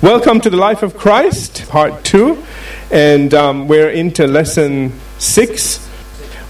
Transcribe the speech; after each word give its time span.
Welcome 0.00 0.40
to 0.42 0.50
the 0.50 0.56
Life 0.56 0.84
of 0.84 0.96
Christ, 0.96 1.68
part 1.68 2.04
two, 2.04 2.44
and 2.88 3.34
um, 3.34 3.66
we're 3.66 3.90
into 3.90 4.28
lesson 4.28 4.92
six. 5.18 5.84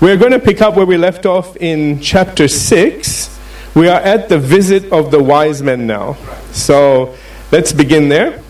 We're 0.03 0.19
going 0.19 0.33
to 0.33 0.39
pick 0.39 0.61
up 0.61 0.77
where 0.77 0.85
we 0.85 0.99
left 0.99 1.25
off 1.25 1.57
in 1.57 1.99
chapter 2.01 2.47
six. 2.47 3.35
We 3.75 3.89
are 3.89 4.01
at 4.01 4.29
the 4.29 4.39
visit 4.39 4.93
of 4.93 5.11
the 5.11 5.23
wise 5.23 5.63
men 5.63 5.87
now. 5.87 6.19
So 6.53 7.17
let's 7.51 7.73
begin 7.73 8.11
there. 8.11 8.43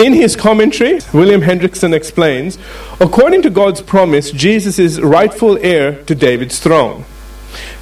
In 0.00 0.14
his 0.14 0.34
commentary, 0.34 0.98
William 1.14 1.42
Hendriksen 1.42 1.92
explains 1.92 2.58
according 2.98 3.42
to 3.42 3.50
God's 3.50 3.82
promise, 3.82 4.32
Jesus 4.32 4.80
is 4.80 5.00
rightful 5.00 5.56
heir 5.58 6.02
to 6.06 6.14
David's 6.16 6.58
throne. 6.58 7.04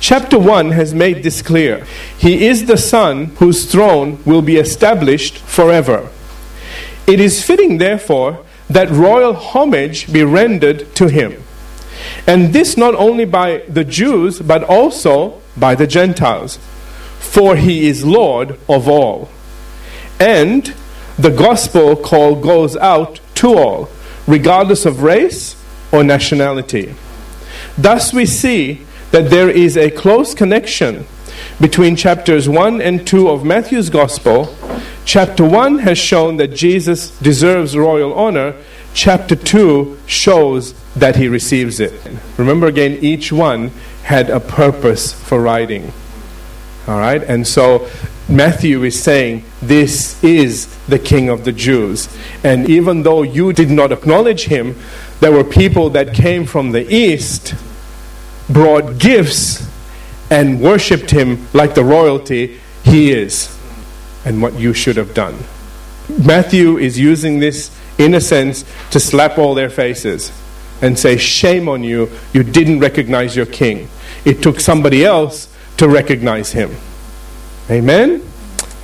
Chapter 0.00 0.38
1 0.38 0.70
has 0.72 0.94
made 0.94 1.22
this 1.22 1.42
clear. 1.42 1.84
He 2.16 2.46
is 2.46 2.66
the 2.66 2.76
Son 2.76 3.26
whose 3.36 3.70
throne 3.70 4.22
will 4.24 4.42
be 4.42 4.56
established 4.56 5.38
forever. 5.38 6.08
It 7.06 7.20
is 7.20 7.42
fitting, 7.44 7.78
therefore, 7.78 8.44
that 8.70 8.90
royal 8.90 9.34
homage 9.34 10.12
be 10.12 10.22
rendered 10.22 10.94
to 10.96 11.08
him. 11.08 11.42
And 12.26 12.52
this 12.52 12.76
not 12.76 12.94
only 12.94 13.24
by 13.24 13.64
the 13.68 13.84
Jews, 13.84 14.40
but 14.40 14.62
also 14.62 15.40
by 15.56 15.74
the 15.74 15.86
Gentiles. 15.86 16.58
For 17.18 17.56
he 17.56 17.88
is 17.88 18.04
Lord 18.04 18.58
of 18.68 18.88
all. 18.88 19.28
And 20.20 20.72
the 21.18 21.30
gospel 21.30 21.96
call 21.96 22.36
goes 22.36 22.76
out 22.76 23.20
to 23.36 23.54
all, 23.54 23.88
regardless 24.26 24.86
of 24.86 25.02
race 25.02 25.56
or 25.90 26.04
nationality. 26.04 26.94
Thus 27.76 28.12
we 28.12 28.26
see 28.26 28.86
that 29.10 29.30
there 29.30 29.50
is 29.50 29.76
a 29.76 29.90
close 29.90 30.34
connection 30.34 31.06
between 31.60 31.96
chapters 31.96 32.48
1 32.48 32.80
and 32.80 33.06
2 33.06 33.28
of 33.28 33.44
Matthew's 33.44 33.90
Gospel. 33.90 34.54
Chapter 35.04 35.44
1 35.44 35.78
has 35.78 35.98
shown 35.98 36.36
that 36.36 36.48
Jesus 36.48 37.10
deserves 37.18 37.76
royal 37.76 38.14
honor. 38.14 38.54
Chapter 38.94 39.34
2 39.34 39.98
shows 40.06 40.74
that 40.94 41.16
he 41.16 41.28
receives 41.28 41.80
it. 41.80 41.92
Remember 42.36 42.66
again, 42.66 42.98
each 43.00 43.32
one 43.32 43.70
had 44.04 44.30
a 44.30 44.40
purpose 44.40 45.12
for 45.12 45.40
writing. 45.40 45.92
All 46.86 46.98
right? 46.98 47.22
And 47.22 47.46
so 47.46 47.88
Matthew 48.28 48.82
is 48.84 49.00
saying, 49.02 49.44
This 49.60 50.22
is 50.22 50.66
the 50.86 50.98
King 50.98 51.28
of 51.28 51.44
the 51.44 51.52
Jews. 51.52 52.08
And 52.44 52.68
even 52.68 53.02
though 53.02 53.22
you 53.22 53.52
did 53.52 53.70
not 53.70 53.92
acknowledge 53.92 54.44
him, 54.44 54.76
there 55.20 55.32
were 55.32 55.44
people 55.44 55.90
that 55.90 56.14
came 56.14 56.44
from 56.44 56.72
the 56.72 56.94
east 56.94 57.54
brought 58.48 58.98
gifts 58.98 59.68
and 60.30 60.60
worshipped 60.60 61.10
him 61.10 61.46
like 61.52 61.74
the 61.74 61.84
royalty 61.84 62.58
he 62.82 63.10
is 63.10 63.56
and 64.24 64.42
what 64.42 64.54
you 64.54 64.72
should 64.72 64.96
have 64.96 65.14
done. 65.14 65.36
Matthew 66.24 66.78
is 66.78 66.98
using 66.98 67.38
this, 67.38 67.70
in 67.98 68.14
a 68.14 68.20
sense, 68.20 68.64
to 68.90 69.00
slap 69.00 69.38
all 69.38 69.54
their 69.54 69.70
faces 69.70 70.32
and 70.80 70.98
say, 70.98 71.16
Shame 71.16 71.68
on 71.68 71.82
you, 71.82 72.10
you 72.32 72.42
didn't 72.42 72.80
recognize 72.80 73.36
your 73.36 73.46
king. 73.46 73.88
It 74.24 74.42
took 74.42 74.60
somebody 74.60 75.04
else 75.04 75.54
to 75.76 75.88
recognize 75.88 76.52
him. 76.52 76.74
Amen? 77.70 78.22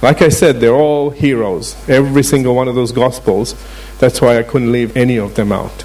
Like 0.02 0.20
I 0.20 0.28
said, 0.28 0.60
they're 0.60 0.74
all 0.74 1.10
heroes. 1.10 1.76
Every 1.88 2.22
single 2.22 2.54
one 2.54 2.68
of 2.68 2.74
those 2.74 2.92
gospels. 2.92 3.54
That's 3.98 4.20
why 4.20 4.38
I 4.38 4.42
couldn't 4.42 4.70
leave 4.70 4.96
any 4.96 5.18
of 5.18 5.34
them 5.34 5.50
out. 5.50 5.84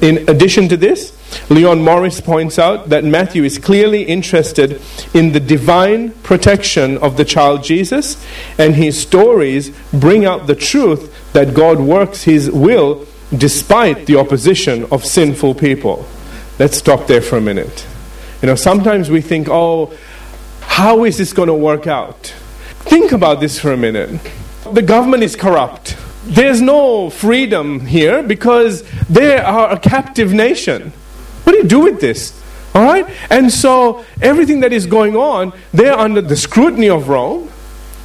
In 0.00 0.28
addition 0.28 0.68
to 0.70 0.76
this, 0.76 1.16
Leon 1.48 1.82
Morris 1.82 2.20
points 2.20 2.58
out 2.58 2.88
that 2.88 3.04
Matthew 3.04 3.44
is 3.44 3.58
clearly 3.58 4.02
interested 4.02 4.80
in 5.14 5.32
the 5.32 5.40
divine 5.40 6.10
protection 6.22 6.98
of 6.98 7.16
the 7.16 7.24
child 7.24 7.62
Jesus, 7.62 8.24
and 8.58 8.74
his 8.74 9.00
stories 9.00 9.70
bring 9.92 10.24
out 10.24 10.46
the 10.46 10.54
truth 10.54 11.32
that 11.32 11.54
God 11.54 11.78
works 11.80 12.24
his 12.24 12.50
will 12.50 13.06
despite 13.36 14.06
the 14.06 14.16
opposition 14.16 14.86
of 14.90 15.04
sinful 15.04 15.54
people. 15.54 16.06
Let's 16.58 16.76
stop 16.76 17.06
there 17.06 17.22
for 17.22 17.36
a 17.36 17.40
minute. 17.40 17.86
You 18.42 18.46
know, 18.46 18.54
sometimes 18.54 19.10
we 19.10 19.20
think, 19.20 19.48
oh, 19.48 19.96
how 20.62 21.04
is 21.04 21.18
this 21.18 21.32
going 21.32 21.48
to 21.48 21.54
work 21.54 21.86
out? 21.86 22.34
Think 22.80 23.12
about 23.12 23.40
this 23.40 23.58
for 23.58 23.72
a 23.72 23.76
minute. 23.76 24.20
The 24.72 24.82
government 24.82 25.22
is 25.22 25.36
corrupt. 25.36 25.96
There's 26.24 26.60
no 26.60 27.10
freedom 27.10 27.86
here 27.86 28.22
because 28.22 28.82
they 29.08 29.38
are 29.38 29.72
a 29.72 29.78
captive 29.78 30.32
nation. 30.32 30.92
What 31.44 31.52
do 31.52 31.58
you 31.58 31.64
do 31.64 31.80
with 31.80 32.00
this? 32.00 32.40
All 32.74 32.82
right? 32.82 33.06
And 33.30 33.52
so 33.52 34.04
everything 34.20 34.60
that 34.60 34.72
is 34.72 34.86
going 34.86 35.16
on, 35.16 35.52
they're 35.72 35.98
under 35.98 36.20
the 36.20 36.36
scrutiny 36.36 36.88
of 36.88 37.08
Rome. 37.08 37.50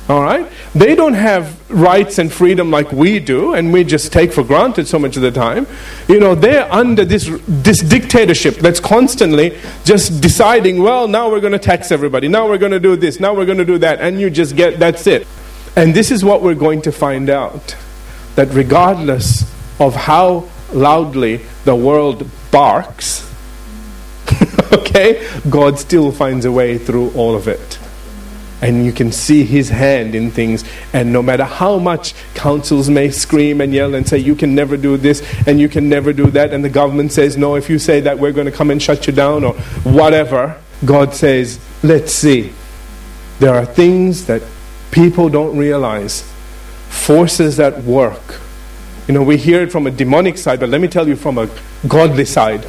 All 0.07 0.21
right? 0.21 0.51
They 0.75 0.93
don't 0.93 1.15
have 1.15 1.59
rights 1.71 2.19
and 2.19 2.31
freedom 2.31 2.69
like 2.69 2.91
we 2.91 3.19
do, 3.19 3.55
and 3.55 3.73
we 3.73 3.83
just 3.83 4.13
take 4.13 4.31
for 4.31 4.43
granted 4.43 4.87
so 4.87 4.99
much 4.99 5.15
of 5.15 5.23
the 5.23 5.31
time. 5.31 5.65
You 6.07 6.19
know, 6.19 6.35
they're 6.35 6.71
under 6.71 7.03
this, 7.03 7.27
this 7.47 7.79
dictatorship 7.79 8.57
that's 8.57 8.79
constantly 8.79 9.57
just 9.83 10.21
deciding, 10.21 10.81
well, 10.81 11.07
now 11.07 11.31
we're 11.31 11.39
going 11.39 11.53
to 11.53 11.59
tax 11.59 11.91
everybody, 11.91 12.27
now 12.27 12.47
we're 12.47 12.59
going 12.59 12.71
to 12.71 12.79
do 12.79 12.95
this, 12.95 13.19
now 13.19 13.33
we're 13.33 13.45
going 13.45 13.57
to 13.57 13.65
do 13.65 13.79
that, 13.79 13.99
and 13.99 14.21
you 14.21 14.29
just 14.29 14.55
get 14.55 14.77
that's 14.79 15.07
it. 15.07 15.25
And 15.75 15.93
this 15.93 16.11
is 16.11 16.23
what 16.23 16.43
we're 16.43 16.55
going 16.55 16.83
to 16.83 16.91
find 16.91 17.29
out 17.29 17.75
that 18.35 18.53
regardless 18.53 19.41
of 19.79 19.95
how 19.95 20.47
loudly 20.71 21.37
the 21.63 21.75
world 21.75 22.29
barks, 22.55 23.29
okay, 24.71 25.29
God 25.49 25.77
still 25.77 26.09
finds 26.13 26.45
a 26.45 26.51
way 26.53 26.77
through 26.77 27.11
all 27.11 27.35
of 27.35 27.49
it. 27.49 27.77
And 28.61 28.85
you 28.85 28.93
can 28.93 29.11
see 29.11 29.43
his 29.43 29.67
hand 29.67 30.15
in 30.15 30.31
things. 30.31 30.63
And 30.93 31.11
no 31.11 31.21
matter 31.21 31.43
how 31.43 31.79
much 31.79 32.15
councils 32.33 32.89
may 32.89 33.09
scream 33.09 33.59
and 33.59 33.73
yell 33.73 33.93
and 33.93 34.07
say, 34.07 34.19
you 34.19 34.35
can 34.35 34.55
never 34.55 34.77
do 34.77 34.95
this 34.95 35.21
and 35.45 35.59
you 35.59 35.67
can 35.67 35.89
never 35.89 36.13
do 36.13 36.31
that, 36.31 36.53
and 36.53 36.63
the 36.63 36.69
government 36.69 37.11
says, 37.11 37.35
no, 37.35 37.55
if 37.55 37.69
you 37.69 37.77
say 37.77 37.99
that, 37.99 38.19
we're 38.19 38.31
going 38.31 38.49
to 38.49 38.53
come 38.53 38.71
and 38.71 38.81
shut 38.81 39.05
you 39.05 39.11
down 39.11 39.43
or 39.43 39.53
whatever, 39.83 40.57
God 40.85 41.13
says, 41.13 41.59
let's 41.83 42.13
see. 42.13 42.53
There 43.39 43.53
are 43.53 43.65
things 43.65 44.27
that 44.27 44.41
people 44.91 45.27
don't 45.27 45.57
realize 45.57 46.21
forces 46.87 47.59
at 47.59 47.83
work. 47.83 48.39
You 49.07 49.13
know, 49.13 49.23
we 49.23 49.37
hear 49.37 49.61
it 49.61 49.71
from 49.71 49.85
a 49.87 49.91
demonic 49.91 50.37
side, 50.37 50.59
but 50.59 50.69
let 50.69 50.81
me 50.81 50.87
tell 50.87 51.07
you 51.07 51.15
from 51.15 51.37
a 51.37 51.49
godly 51.87 52.25
side, 52.25 52.63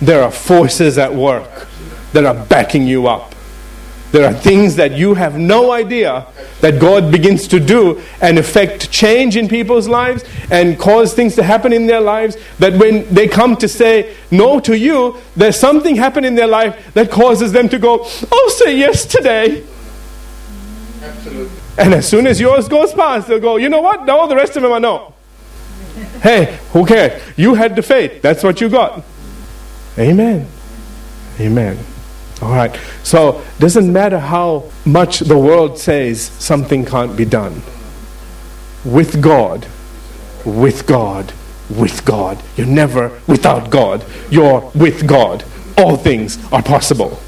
there 0.00 0.22
are 0.22 0.30
forces 0.30 0.98
at 0.98 1.14
work 1.14 1.68
that 2.12 2.24
are 2.24 2.34
backing 2.46 2.86
you 2.86 3.06
up. 3.06 3.34
There 4.12 4.26
are 4.26 4.32
things 4.34 4.76
that 4.76 4.92
you 4.92 5.14
have 5.14 5.38
no 5.38 5.72
idea 5.72 6.26
that 6.60 6.78
God 6.78 7.10
begins 7.10 7.48
to 7.48 7.58
do 7.58 8.02
and 8.20 8.38
affect 8.38 8.90
change 8.90 9.38
in 9.38 9.48
people's 9.48 9.88
lives 9.88 10.22
and 10.50 10.78
cause 10.78 11.14
things 11.14 11.34
to 11.36 11.42
happen 11.42 11.72
in 11.72 11.86
their 11.86 12.00
lives. 12.00 12.36
That 12.58 12.74
when 12.74 13.12
they 13.12 13.26
come 13.26 13.56
to 13.56 13.68
say 13.68 14.14
no 14.30 14.60
to 14.60 14.76
you, 14.76 15.16
there's 15.34 15.58
something 15.58 15.96
happen 15.96 16.26
in 16.26 16.34
their 16.34 16.46
life 16.46 16.92
that 16.92 17.10
causes 17.10 17.52
them 17.52 17.70
to 17.70 17.78
go, 17.78 18.06
Oh, 18.30 18.54
say 18.58 18.76
yes 18.76 19.06
today. 19.06 19.64
Absolutely. 21.02 21.58
And 21.78 21.94
as 21.94 22.06
soon 22.06 22.26
as 22.26 22.38
yours 22.38 22.68
goes 22.68 22.92
past, 22.92 23.28
they'll 23.28 23.40
go, 23.40 23.56
you 23.56 23.70
know 23.70 23.80
what? 23.80 24.04
Now 24.04 24.18
all 24.18 24.28
the 24.28 24.36
rest 24.36 24.56
of 24.56 24.62
them 24.62 24.72
are 24.72 24.80
no. 24.80 25.14
Hey, 26.22 26.58
who 26.72 26.86
cares? 26.86 27.22
You 27.36 27.54
had 27.54 27.76
the 27.76 27.82
faith. 27.82 28.22
That's 28.22 28.42
what 28.42 28.60
you 28.60 28.68
got. 28.68 29.04
Amen. 29.98 30.48
Amen. 31.40 31.78
All 32.40 32.50
right. 32.50 32.76
So, 33.02 33.42
doesn't 33.58 33.92
matter 33.92 34.18
how 34.18 34.70
much 34.84 35.20
the 35.20 35.38
world 35.38 35.78
says 35.78 36.20
something 36.22 36.84
can't 36.84 37.16
be 37.16 37.24
done. 37.24 37.62
With 38.84 39.22
God, 39.22 39.66
with 40.44 40.86
God, 40.86 41.32
with 41.70 42.04
God. 42.04 42.42
You're 42.56 42.66
never 42.66 43.20
without 43.26 43.70
God. 43.70 44.04
You're 44.30 44.70
with 44.74 45.06
God. 45.06 45.44
All 45.78 45.96
things 45.96 46.38
are 46.52 46.62
possible. 46.62 47.18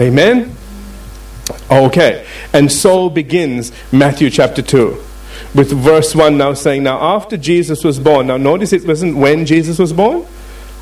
Amen. 0.00 0.56
Okay, 1.70 2.26
and 2.52 2.70
so 2.70 3.10
begins 3.10 3.72
Matthew 3.92 4.30
chapter 4.30 4.62
2 4.62 5.02
with 5.54 5.70
verse 5.72 6.14
1 6.14 6.36
now 6.36 6.54
saying, 6.54 6.82
Now 6.82 6.98
after 7.00 7.36
Jesus 7.36 7.84
was 7.84 7.98
born, 7.98 8.28
now 8.28 8.36
notice 8.36 8.72
it 8.72 8.86
wasn't 8.86 9.16
when 9.16 9.46
Jesus 9.46 9.78
was 9.78 9.92
born, 9.92 10.26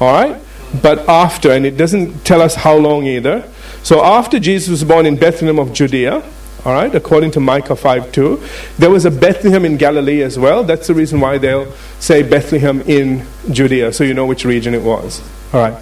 all 0.00 0.12
right, 0.12 0.40
but 0.82 1.08
after, 1.08 1.50
and 1.50 1.66
it 1.66 1.76
doesn't 1.76 2.24
tell 2.24 2.40
us 2.40 2.54
how 2.54 2.76
long 2.76 3.06
either. 3.06 3.48
So 3.82 4.04
after 4.04 4.38
Jesus 4.38 4.68
was 4.68 4.84
born 4.84 5.06
in 5.06 5.16
Bethlehem 5.16 5.58
of 5.58 5.72
Judea, 5.72 6.22
all 6.64 6.74
right, 6.74 6.94
according 6.94 7.30
to 7.32 7.40
Micah 7.40 7.74
5 7.74 8.12
2, 8.12 8.42
there 8.78 8.90
was 8.90 9.06
a 9.06 9.10
Bethlehem 9.10 9.64
in 9.64 9.76
Galilee 9.76 10.22
as 10.22 10.38
well. 10.38 10.62
That's 10.62 10.86
the 10.86 10.94
reason 10.94 11.20
why 11.20 11.38
they'll 11.38 11.72
say 11.98 12.22
Bethlehem 12.22 12.82
in 12.82 13.26
Judea, 13.50 13.92
so 13.92 14.04
you 14.04 14.14
know 14.14 14.26
which 14.26 14.44
region 14.44 14.74
it 14.74 14.82
was. 14.82 15.22
All 15.52 15.60
right. 15.60 15.74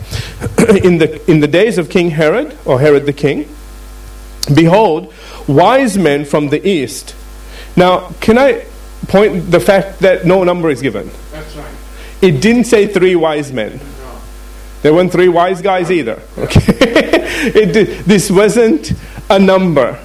in, 0.85 0.99
the, 0.99 1.31
in 1.31 1.41
the 1.41 1.49
days 1.49 1.79
of 1.79 1.91
King 1.91 2.11
Herod, 2.11 2.57
or 2.65 2.81
Herod 2.81 3.07
the 3.07 3.13
king, 3.13 3.49
Behold, 4.55 5.13
wise 5.47 5.99
men 5.99 6.25
from 6.25 6.49
the 6.49 6.67
east. 6.67 7.15
Now, 7.77 8.11
can 8.21 8.39
I 8.39 8.65
point 9.07 9.51
the 9.51 9.61
fact 9.61 10.01
that 10.01 10.27
no 10.27 10.45
number 10.45 10.71
is 10.71 10.83
given? 10.83 11.11
That's 11.31 11.57
right. 11.57 11.75
It 12.21 12.41
didn't 12.43 12.65
say 12.65 12.87
three 12.87 13.15
wise 13.17 13.53
men. 13.53 13.79
No. 13.79 14.21
There 14.83 14.93
weren't 14.93 15.13
three 15.13 15.29
wise 15.29 15.63
guys 15.63 15.91
either. 15.91 16.21
Okay, 16.37 16.61
it 17.55 17.73
did, 17.73 18.05
this 18.05 18.31
wasn't 18.31 18.93
a 19.31 19.39
number. 19.39 19.99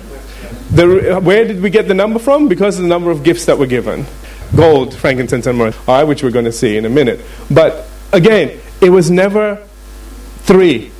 The, 0.72 1.20
where 1.22 1.46
did 1.46 1.62
we 1.62 1.70
get 1.70 1.88
the 1.88 1.94
number 1.94 2.20
from? 2.20 2.48
Because 2.48 2.78
of 2.78 2.84
the 2.84 2.90
number 2.90 3.12
of 3.12 3.24
gifts 3.24 3.46
that 3.46 3.58
were 3.58 3.68
given. 3.68 4.06
gold, 4.56 4.94
frankincense, 4.94 5.48
and 5.48 5.58
myrrh, 5.58 5.74
all 5.88 5.98
right, 5.98 6.04
which 6.04 6.24
we're 6.24 6.32
going 6.32 6.46
to 6.46 6.52
see 6.52 6.78
in 6.78 6.86
a 6.86 6.90
minute. 6.90 7.20
But 7.50 7.88
again, 8.12 8.60
it 8.82 8.90
was 8.90 9.10
never 9.10 9.68
three. 10.44 10.92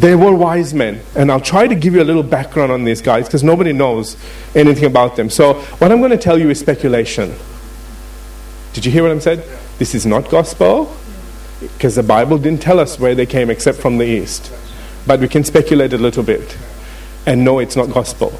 They 0.00 0.14
were 0.14 0.34
wise 0.34 0.72
men. 0.72 1.02
And 1.14 1.30
I'll 1.30 1.42
try 1.42 1.66
to 1.66 1.74
give 1.74 1.94
you 1.94 2.02
a 2.02 2.04
little 2.04 2.22
background 2.22 2.72
on 2.72 2.84
these 2.84 3.02
guys 3.02 3.26
because 3.26 3.44
nobody 3.44 3.74
knows 3.74 4.16
anything 4.54 4.86
about 4.86 5.16
them. 5.16 5.28
So, 5.28 5.54
what 5.78 5.92
I'm 5.92 5.98
going 5.98 6.10
to 6.10 6.16
tell 6.16 6.38
you 6.38 6.48
is 6.48 6.58
speculation. 6.58 7.34
Did 8.72 8.86
you 8.86 8.92
hear 8.92 9.02
what 9.02 9.12
I 9.12 9.18
said? 9.18 9.44
This 9.78 9.94
is 9.94 10.06
not 10.06 10.30
gospel 10.30 10.96
because 11.60 11.96
the 11.96 12.02
Bible 12.02 12.38
didn't 12.38 12.62
tell 12.62 12.80
us 12.80 12.98
where 12.98 13.14
they 13.14 13.26
came 13.26 13.50
except 13.50 13.78
from 13.78 13.98
the 13.98 14.06
east. 14.06 14.50
But 15.06 15.20
we 15.20 15.28
can 15.28 15.44
speculate 15.44 15.92
a 15.92 15.98
little 15.98 16.22
bit 16.22 16.56
and 17.26 17.44
know 17.44 17.58
it's 17.58 17.76
not 17.76 17.90
gospel. 17.90 18.32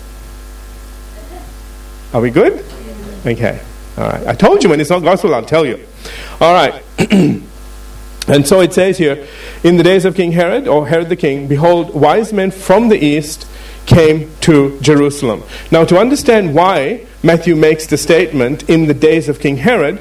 Are 2.14 2.22
we 2.22 2.30
good? 2.30 2.64
Okay. 3.26 3.60
All 3.98 4.08
right. 4.08 4.26
I 4.26 4.32
told 4.34 4.64
you 4.64 4.70
when 4.70 4.80
it's 4.80 4.88
not 4.90 5.02
gospel, 5.02 5.34
I'll 5.34 5.44
tell 5.44 5.66
you. 5.66 5.86
All 6.40 6.54
right. 6.54 6.82
and 8.30 8.46
so 8.46 8.60
it 8.60 8.72
says 8.72 8.98
here 8.98 9.26
In 9.64 9.76
the 9.76 9.82
days 9.82 10.04
of 10.04 10.14
King 10.14 10.32
Herod, 10.32 10.68
or 10.68 10.86
Herod 10.86 11.08
the 11.08 11.16
king, 11.16 11.48
behold, 11.48 11.94
wise 11.94 12.32
men 12.32 12.50
from 12.50 12.88
the 12.88 13.04
east 13.04 13.46
came 13.86 14.30
to 14.42 14.78
Jerusalem. 14.80 15.42
Now, 15.70 15.84
to 15.84 15.98
understand 15.98 16.54
why 16.54 17.06
Matthew 17.22 17.56
makes 17.56 17.86
the 17.86 17.96
statement, 17.96 18.68
in 18.70 18.86
the 18.86 18.94
days 18.94 19.28
of 19.28 19.40
King 19.40 19.56
Herod, 19.56 20.00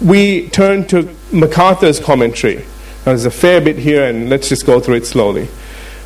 we 0.00 0.48
turn 0.50 0.86
to 0.86 1.14
MacArthur's 1.32 1.98
commentary. 1.98 2.56
Now, 2.56 3.12
there's 3.12 3.24
a 3.24 3.30
fair 3.30 3.60
bit 3.60 3.78
here, 3.78 4.04
and 4.04 4.30
let's 4.30 4.48
just 4.48 4.64
go 4.64 4.78
through 4.78 4.96
it 4.96 5.06
slowly. 5.06 5.46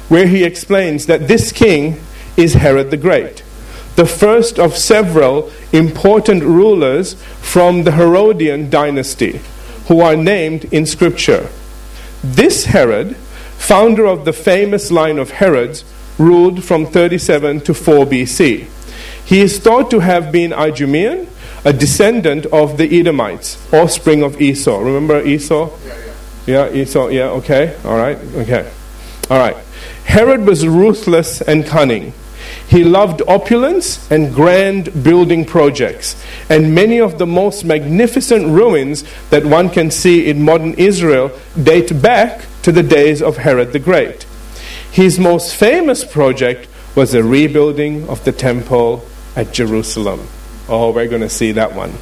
Where 0.09 0.27
he 0.27 0.45
explains 0.45 1.07
that 1.07 1.29
this 1.29 1.53
king 1.53 2.01
is 2.37 2.55
Herod 2.55 2.91
the 2.91 2.97
Great, 2.97 3.43
the 3.97 4.07
first 4.07 4.59
of 4.59 4.77
several 4.77 5.51
important 5.73 6.43
rulers 6.45 7.15
from 7.41 7.83
the 7.83 7.93
Herodian 7.93 8.71
dynasty, 8.71 9.41
who 9.89 10.01
are 10.01 10.17
named 10.17 10.65
in 10.73 10.87
Scripture. 10.87 11.51
This 12.23 12.67
Herod, 12.67 13.17
founder 13.57 14.07
of 14.07 14.25
the 14.25 14.33
famous 14.33 14.91
line 14.91 15.19
of 15.19 15.31
Herods, 15.33 15.85
ruled 16.19 16.65
from 16.65 16.87
37 16.87 17.61
to 17.61 17.75
4 17.75 18.07
BC. 18.07 18.67
He 19.25 19.41
is 19.41 19.59
thought 19.59 19.91
to 19.91 20.01
have 20.01 20.33
been 20.33 20.53
Idumean, 20.53 21.29
a 21.65 21.73
descendant 21.73 22.47
of 22.47 22.77
the 22.77 22.99
Edomites, 22.99 23.57
offspring 23.73 24.23
of 24.23 24.41
Esau. 24.41 24.79
Remember 24.79 25.21
Esau? 25.23 25.71
Yeah, 26.47 26.73
Esau, 26.73 27.09
yeah, 27.09 27.29
okay, 27.31 27.77
all 27.85 27.97
right, 27.97 28.17
okay. 28.37 28.71
All 29.31 29.39
right. 29.39 29.57
Herod 30.05 30.47
was 30.47 30.67
ruthless 30.67 31.43
and 31.43 31.67
cunning. 31.67 32.15
He 32.69 32.85
loved 32.85 33.23
opulence 33.27 34.11
and 34.11 34.35
grand 34.35 35.03
building 35.03 35.47
projects, 35.47 36.23
and 36.51 36.75
many 36.75 37.01
of 37.01 37.17
the 37.19 37.27
most 37.27 37.65
magnificent 37.65 38.47
ruins 38.49 39.05
that 39.31 39.47
one 39.47 39.71
can 39.71 39.91
see 39.91 40.29
in 40.29 40.45
modern 40.45 40.75
Israel 40.75 41.33
date 41.61 42.03
back 42.03 42.45
to 42.63 42.71
the 42.71 42.83
days 42.83 43.23
of 43.23 43.39
Herod 43.39 43.73
the 43.73 43.79
Great. 43.79 44.25
His 44.93 45.19
most 45.19 45.55
famous 45.55 46.05
project 46.05 46.69
was 46.95 47.13
the 47.13 47.25
rebuilding 47.25 48.07
of 48.09 48.23
the 48.25 48.33
temple 48.33 49.07
at 49.35 49.53
Jerusalem. 49.53 50.29
Oh, 50.69 50.93
we're 50.93 51.09
going 51.09 51.23
to 51.23 51.31
see 51.31 51.53
that 51.53 51.75
one. 51.75 51.95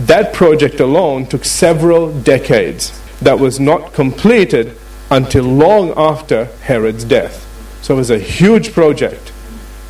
That 0.00 0.34
project 0.34 0.78
alone 0.78 1.24
took 1.24 1.46
several 1.46 2.12
decades. 2.12 2.92
That 3.20 3.38
was 3.38 3.58
not 3.58 3.94
completed 3.94 4.76
until 5.10 5.44
long 5.44 5.94
after 5.96 6.46
Herod's 6.62 7.04
death. 7.04 7.44
So 7.82 7.94
it 7.94 7.98
was 7.98 8.10
a 8.10 8.18
huge 8.18 8.72
project. 8.72 9.25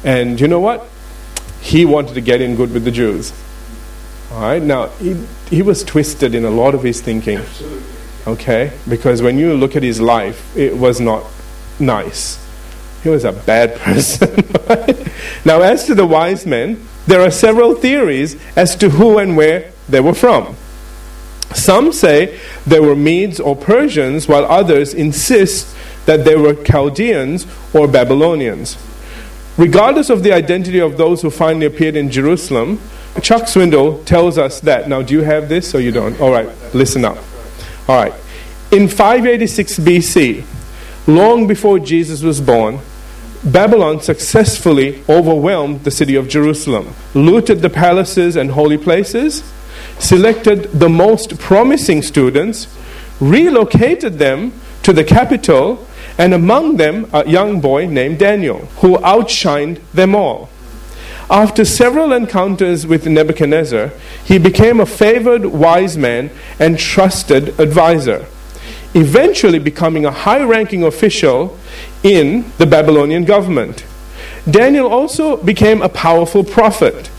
And 0.07 0.41
you 0.41 0.47
know 0.47 0.61
what? 0.61 0.89
He 1.61 1.85
wanted 1.85 2.15
to 2.15 2.21
get 2.21 2.41
in 2.41 2.55
good 2.55 2.73
with 2.73 2.85
the 2.85 2.93
Jews. 2.93 3.33
All 4.31 4.41
right, 4.41 4.63
now 4.63 4.87
he, 5.01 5.15
he 5.51 5.63
was 5.63 5.83
twisted 5.83 6.33
in 6.33 6.45
a 6.45 6.51
lot 6.51 6.75
of 6.77 6.85
his 6.85 7.01
thinking. 7.01 7.41
Okay, 8.25 8.73
because 8.89 9.21
when 9.21 9.37
you 9.37 9.55
look 9.55 9.75
at 9.75 9.83
his 9.83 10.01
life, 10.01 10.57
it 10.57 10.77
was 10.77 11.01
not 11.01 11.25
nice. 11.81 12.39
He 13.03 13.09
was 13.09 13.25
a 13.25 13.33
bad 13.33 13.77
person. 13.81 14.45
now, 15.45 15.61
as 15.63 15.87
to 15.87 15.95
the 15.95 16.07
wise 16.07 16.47
men, 16.47 16.87
there 17.09 17.21
are 17.21 17.31
several 17.31 17.75
theories 17.75 18.37
as 18.57 18.77
to 18.77 18.91
who 18.91 19.19
and 19.19 19.37
where 19.37 19.73
they 19.89 20.01
were 20.01 20.15
from. 20.15 20.55
Some 21.53 21.93
say 21.93 22.39
they 22.65 22.79
were 22.79 22.97
Medes 22.97 23.41
or 23.41 23.57
Persians, 23.57 24.29
while 24.29 24.45
others 24.45 24.95
insist 24.95 25.77
that 26.07 26.25
they 26.25 26.37
were 26.37 26.55
Chaldeans 26.55 27.45
or 27.75 27.89
Babylonians. 27.89 28.77
Regardless 29.57 30.11
of 30.11 30.23
the 30.23 30.33
identity 30.33 30.79
of 30.79 30.97
those 30.97 31.23
who 31.23 31.31
finally 31.31 31.67
appeared 31.67 31.97
in 31.97 32.11
Jerusalem, 32.11 32.79
Chuck 33.23 33.43
Swindoll 33.43 34.05
tells 34.05 34.37
us 34.37 34.61
that. 34.61 34.89
Now, 34.89 35.03
do 35.03 35.15
you 35.15 35.23
have 35.23 35.49
this 35.49 35.75
or 35.75 35.81
you 35.81 35.93
don't? 35.93 36.21
All 36.21 36.31
right, 36.31 36.49
listen 36.75 37.05
up. 37.05 37.17
All 37.89 37.97
right. 37.97 38.13
In 38.71 38.89
586 38.89 39.79
BC, 39.79 40.45
long 41.07 41.47
before 41.47 41.79
Jesus 41.79 42.23
was 42.23 42.41
born, 42.41 42.81
Babylon 43.45 44.01
successfully 44.01 45.03
overwhelmed 45.09 45.85
the 45.85 45.91
city 45.91 46.17
of 46.17 46.29
Jerusalem, 46.29 46.95
looted 47.15 47.63
the 47.63 47.71
palaces 47.71 48.37
and 48.37 48.51
holy 48.51 48.77
places, 48.77 49.43
selected 49.99 50.65
the 50.73 50.89
most 50.89 51.39
promising 51.39 52.03
students, 52.03 52.67
relocated 53.21 54.19
them 54.19 54.53
to 54.83 54.93
the 54.93 55.05
capital, 55.05 55.87
and 56.19 56.33
among 56.33 56.77
them 56.77 57.09
a 57.13 57.29
young 57.29 57.61
boy 57.61 57.87
named 57.87 58.19
Daniel, 58.19 58.59
who 58.81 58.97
outshined 58.99 59.81
them 59.93 60.15
all. 60.15 60.49
After 61.29 61.65
several 61.65 62.13
encounters 62.13 62.87
with 62.87 63.07
Nebuchadnezzar, 63.07 63.91
he 64.25 64.39
became 64.39 64.79
a 64.79 64.87
favored 64.87 65.45
wise 65.47 65.99
man 65.99 66.31
and 66.61 66.79
trusted 66.79 67.59
advisor, 67.59 68.27
eventually 68.95 69.59
becoming 69.59 70.07
a 70.07 70.13
high 70.13 70.43
ranking 70.43 70.85
official 70.85 71.59
in 72.05 72.45
the 72.59 72.67
Babylonian 72.67 73.25
government. 73.25 73.85
Daniel 74.49 74.87
also 74.87 75.37
became 75.37 75.83
a 75.83 75.89
powerful 75.89 76.45
prophet. 76.45 77.11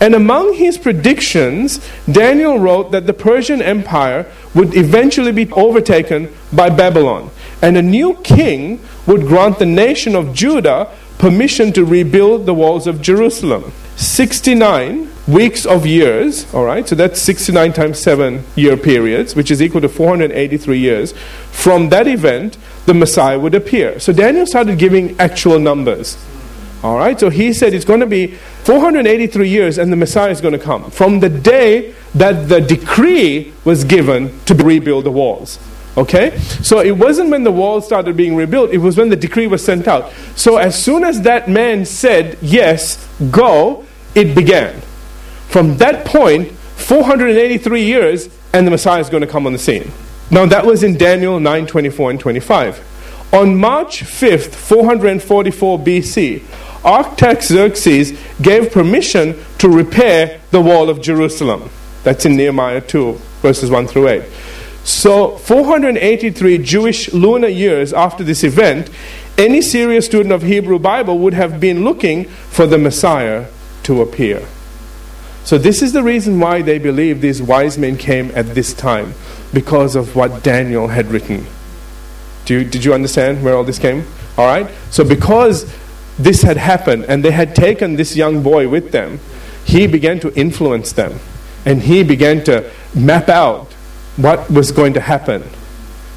And 0.00 0.14
among 0.14 0.54
his 0.54 0.78
predictions, 0.78 1.80
Daniel 2.10 2.58
wrote 2.58 2.92
that 2.92 3.06
the 3.06 3.12
Persian 3.12 3.60
Empire 3.60 4.26
would 4.54 4.76
eventually 4.76 5.32
be 5.32 5.50
overtaken 5.52 6.32
by 6.52 6.70
Babylon, 6.70 7.30
and 7.60 7.76
a 7.76 7.82
new 7.82 8.14
king 8.22 8.80
would 9.06 9.22
grant 9.22 9.58
the 9.58 9.66
nation 9.66 10.14
of 10.14 10.34
Judah 10.34 10.88
permission 11.18 11.72
to 11.72 11.84
rebuild 11.84 12.46
the 12.46 12.54
walls 12.54 12.86
of 12.86 13.02
Jerusalem. 13.02 13.72
69 13.96 15.10
weeks 15.26 15.66
of 15.66 15.84
years, 15.84 16.52
all 16.54 16.64
right, 16.64 16.88
so 16.88 16.94
that's 16.94 17.20
69 17.20 17.72
times 17.72 17.98
7 17.98 18.44
year 18.54 18.76
periods, 18.76 19.34
which 19.34 19.50
is 19.50 19.60
equal 19.60 19.80
to 19.80 19.88
483 19.88 20.78
years. 20.78 21.12
From 21.50 21.88
that 21.88 22.06
event, 22.06 22.56
the 22.86 22.94
Messiah 22.94 23.38
would 23.38 23.54
appear. 23.54 23.98
So 23.98 24.12
Daniel 24.12 24.46
started 24.46 24.78
giving 24.78 25.18
actual 25.18 25.58
numbers. 25.58 26.16
All 26.82 26.96
right, 26.96 27.18
so 27.18 27.28
he 27.28 27.52
said 27.52 27.74
it's 27.74 27.84
going 27.84 28.00
to 28.00 28.06
be 28.06 28.28
483 28.64 29.48
years 29.48 29.78
and 29.78 29.90
the 29.90 29.96
Messiah 29.96 30.30
is 30.30 30.40
going 30.40 30.52
to 30.52 30.58
come 30.58 30.90
from 30.90 31.18
the 31.18 31.28
day 31.28 31.94
that 32.14 32.48
the 32.48 32.60
decree 32.60 33.52
was 33.64 33.82
given 33.82 34.38
to 34.44 34.54
rebuild 34.54 35.04
the 35.04 35.10
walls. 35.10 35.58
Okay? 35.96 36.38
So 36.38 36.78
it 36.78 36.92
wasn't 36.92 37.30
when 37.30 37.42
the 37.42 37.50
walls 37.50 37.84
started 37.84 38.16
being 38.16 38.36
rebuilt, 38.36 38.70
it 38.70 38.78
was 38.78 38.96
when 38.96 39.08
the 39.08 39.16
decree 39.16 39.48
was 39.48 39.64
sent 39.64 39.88
out. 39.88 40.12
So 40.36 40.56
as 40.56 40.80
soon 40.80 41.02
as 41.02 41.22
that 41.22 41.48
man 41.48 41.84
said, 41.84 42.38
Yes, 42.40 43.08
go, 43.32 43.84
it 44.14 44.36
began. 44.36 44.80
From 45.48 45.78
that 45.78 46.06
point, 46.06 46.52
483 46.52 47.82
years, 47.82 48.28
and 48.52 48.66
the 48.66 48.70
Messiah 48.70 49.00
is 49.00 49.08
going 49.08 49.22
to 49.22 49.26
come 49.26 49.46
on 49.46 49.52
the 49.52 49.58
scene. 49.58 49.90
Now 50.30 50.46
that 50.46 50.64
was 50.64 50.84
in 50.84 50.96
Daniel 50.96 51.40
9 51.40 51.66
24 51.66 52.10
and 52.10 52.20
25. 52.20 52.84
On 53.32 53.56
March 53.56 54.04
5th, 54.04 54.54
444 54.54 55.78
BC, 55.80 56.42
Artaxerxes 56.84 58.18
gave 58.40 58.72
permission 58.72 59.36
to 59.58 59.68
repair 59.68 60.40
the 60.50 60.60
wall 60.60 60.88
of 60.88 61.00
Jerusalem. 61.00 61.70
That's 62.04 62.24
in 62.24 62.36
Nehemiah 62.36 62.80
2, 62.80 63.12
verses 63.42 63.70
1 63.70 63.86
through 63.88 64.08
8. 64.08 64.22
So, 64.84 65.36
483 65.36 66.58
Jewish 66.58 67.12
lunar 67.12 67.48
years 67.48 67.92
after 67.92 68.24
this 68.24 68.42
event, 68.42 68.88
any 69.36 69.60
serious 69.60 70.06
student 70.06 70.32
of 70.32 70.42
Hebrew 70.42 70.78
Bible 70.78 71.18
would 71.18 71.34
have 71.34 71.60
been 71.60 71.84
looking 71.84 72.24
for 72.24 72.66
the 72.66 72.78
Messiah 72.78 73.48
to 73.82 74.00
appear. 74.00 74.46
So, 75.44 75.58
this 75.58 75.82
is 75.82 75.92
the 75.92 76.02
reason 76.02 76.40
why 76.40 76.62
they 76.62 76.78
believe 76.78 77.20
these 77.20 77.42
wise 77.42 77.76
men 77.76 77.98
came 77.98 78.30
at 78.34 78.54
this 78.54 78.72
time, 78.72 79.14
because 79.52 79.94
of 79.94 80.16
what 80.16 80.42
Daniel 80.42 80.88
had 80.88 81.08
written. 81.08 81.46
You, 82.46 82.64
did 82.64 82.82
you 82.82 82.94
understand 82.94 83.44
where 83.44 83.54
all 83.54 83.64
this 83.64 83.78
came? 83.78 84.06
All 84.38 84.46
right? 84.46 84.70
So, 84.90 85.04
because 85.04 85.70
this 86.18 86.42
had 86.42 86.56
happened 86.56 87.04
and 87.06 87.24
they 87.24 87.30
had 87.30 87.54
taken 87.54 87.96
this 87.96 88.16
young 88.16 88.42
boy 88.42 88.68
with 88.68 88.92
them, 88.92 89.20
he 89.64 89.86
began 89.86 90.18
to 90.20 90.32
influence 90.34 90.92
them 90.92 91.18
and 91.64 91.82
he 91.82 92.02
began 92.02 92.42
to 92.44 92.70
map 92.94 93.28
out 93.28 93.72
what 94.16 94.50
was 94.50 94.72
going 94.72 94.94
to 94.94 95.00
happen. 95.00 95.42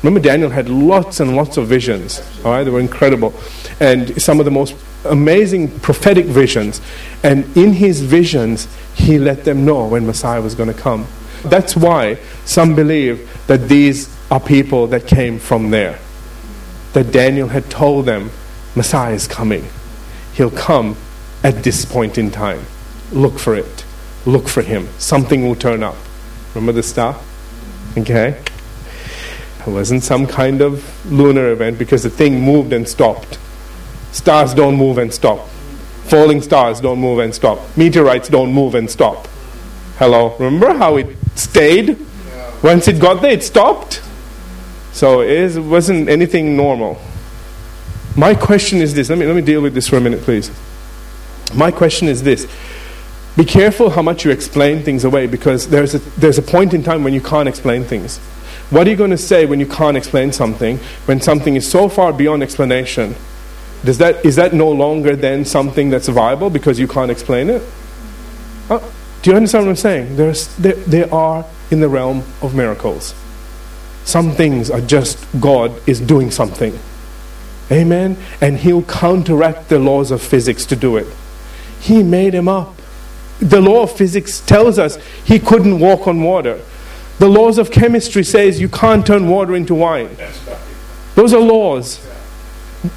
Remember, 0.02 0.20
Daniel 0.20 0.50
had 0.50 0.68
lots 0.68 1.20
and 1.20 1.36
lots 1.36 1.58
of 1.58 1.68
visions. 1.68 2.22
All 2.44 2.52
right, 2.52 2.64
they 2.64 2.72
were 2.72 2.80
incredible, 2.80 3.36
and 3.80 4.20
some 4.20 4.40
of 4.40 4.46
the 4.46 4.52
most 4.52 4.74
amazing 5.06 5.80
prophetic 5.80 6.26
visions. 6.26 6.82
And 7.24 7.46
in 7.56 7.74
his 7.74 8.02
visions, 8.02 8.68
he 8.96 9.20
let 9.20 9.44
them 9.46 9.64
know 9.64 9.88
when 9.88 10.08
Messiah 10.08 10.42
was 10.42 10.56
going 10.56 10.74
to 10.74 10.80
come. 10.80 11.06
That's 11.44 11.76
why 11.76 12.18
some 12.46 12.76
believe 12.76 13.30
that 13.48 13.68
these 13.68 14.10
are 14.32 14.40
people 14.40 14.88
that 14.88 15.06
came 15.06 15.38
from 15.38 15.70
there. 15.70 16.00
That 16.94 17.12
Daniel 17.12 17.50
had 17.50 17.70
told 17.70 18.06
them, 18.06 18.32
Messiah 18.76 19.14
is 19.14 19.28
coming. 19.28 19.68
He'll 20.42 20.50
come 20.50 20.96
at 21.44 21.64
this 21.64 21.86
point 21.86 22.18
in 22.18 22.32
time. 22.32 22.66
Look 23.12 23.38
for 23.38 23.54
it. 23.54 23.86
Look 24.26 24.48
for 24.48 24.64
him. 24.64 24.90
Something 24.98 25.48
will 25.48 25.54
turn 25.54 25.84
up. 25.84 25.96
Remember 26.56 26.72
the 26.72 26.82
star? 26.82 27.16
Okay? 27.96 28.42
It 29.60 29.68
wasn't 29.68 30.02
some 30.02 30.26
kind 30.26 30.62
of 30.62 30.84
lunar 31.12 31.52
event 31.52 31.78
because 31.78 32.02
the 32.02 32.10
thing 32.10 32.42
moved 32.42 32.74
and 32.74 32.90
stopped. 32.90 33.38
Stars 34.14 34.56
don't 34.56 34.78
move 34.78 34.98
and 34.98 35.14
stop. 35.14 35.48
Falling 36.06 36.42
stars 36.42 36.82
don't 36.82 37.00
move 37.00 37.20
and 37.20 37.36
stop. 37.36 37.60
Meteorites 37.78 38.28
don't 38.28 38.52
move 38.52 38.74
and 38.74 38.90
stop. 38.90 39.28
Hello? 40.00 40.36
Remember 40.40 40.74
how 40.74 40.98
it 40.98 41.16
stayed? 41.36 42.00
Once 42.64 42.88
it 42.88 43.00
got 43.00 43.22
there, 43.22 43.34
it 43.34 43.44
stopped. 43.44 44.02
So 44.92 45.22
it 45.22 45.56
wasn't 45.60 46.10
anything 46.10 46.58
normal. 46.58 47.00
My 48.16 48.36
question 48.36 48.80
is 48.80 48.94
this. 48.94 49.10
Let 49.10 49.18
me, 49.18 49.26
let 49.26 49.36
me 49.36 49.42
deal 49.42 49.62
with 49.62 49.74
this 49.74 49.88
for 49.88 49.98
a 49.98 50.02
minute, 50.02 50.22
please. 50.22 50.52
My 51.54 51.72
question 51.72 52.08
is 52.08 52.24
this. 52.24 52.48
Be 53.38 53.46
careful 53.46 53.92
how 53.92 54.02
much 54.02 54.26
you 54.26 54.32
explain 54.32 54.84
things 54.84 55.06
away 55.06 55.28
because 55.28 55.70
there's 55.70 55.96
a, 55.96 56.00
there's 56.20 56.38
a 56.38 56.42
point 56.42 56.74
in 56.74 56.84
time 56.84 57.04
when 57.04 57.14
you 57.14 57.22
can't 57.22 57.48
explain 57.48 57.84
things. 57.84 58.18
What 58.70 58.88
are 58.88 58.90
you 58.90 58.98
going 58.98 59.12
to 59.12 59.18
say 59.18 59.46
when 59.46 59.60
you 59.60 59.66
can't 59.66 59.96
explain 59.96 60.34
something, 60.34 60.78
when 61.06 61.22
something 61.22 61.56
is 61.56 61.70
so 61.70 61.88
far 61.88 62.12
beyond 62.12 62.44
explanation? 62.44 63.16
Does 63.86 63.98
that, 64.00 64.26
is 64.26 64.36
that 64.36 64.54
no 64.54 64.70
longer 64.70 65.16
then 65.16 65.46
something 65.46 65.90
that's 65.90 66.08
viable 66.08 66.50
because 66.50 66.80
you 66.80 66.88
can't 66.88 67.12
explain 67.12 67.50
it? 67.50 67.64
Uh, 68.70 68.80
do 69.22 69.30
you 69.30 69.36
understand 69.36 69.66
what 69.66 69.72
I'm 69.72 69.76
saying? 69.78 70.16
There's, 70.18 70.56
there, 70.58 70.74
they 70.74 71.10
are 71.10 71.46
in 71.70 71.80
the 71.80 71.90
realm 71.90 72.24
of 72.42 72.54
miracles. 72.54 73.16
Some 74.04 74.32
things 74.32 74.70
are 74.70 74.82
just 74.82 75.26
God 75.40 75.72
is 75.88 76.00
doing 76.00 76.32
something. 76.32 76.78
Amen? 77.72 78.18
And 78.42 78.58
He'll 78.58 78.84
counteract 78.84 79.70
the 79.70 79.80
laws 79.80 80.12
of 80.12 80.22
physics 80.22 80.66
to 80.68 80.76
do 80.76 80.98
it. 80.98 81.08
He 81.80 82.04
made 82.04 82.34
him 82.34 82.48
up. 82.48 82.76
The 83.40 83.60
law 83.60 83.84
of 83.84 83.92
physics 83.92 84.40
tells 84.42 84.78
us 84.78 84.98
he 85.26 85.40
couldn't 85.40 85.80
walk 85.80 86.08
on 86.08 86.22
water. 86.22 86.62
The 87.18 87.28
laws 87.28 87.58
of 87.58 87.72
chemistry 87.72 88.24
says 88.24 88.62
you 88.62 88.70
can't 88.70 89.06
turn 89.06 89.28
water 89.28 89.56
into 89.56 89.74
wine. 89.74 90.10
Those 91.16 91.34
are 91.34 91.40
laws. 91.40 92.06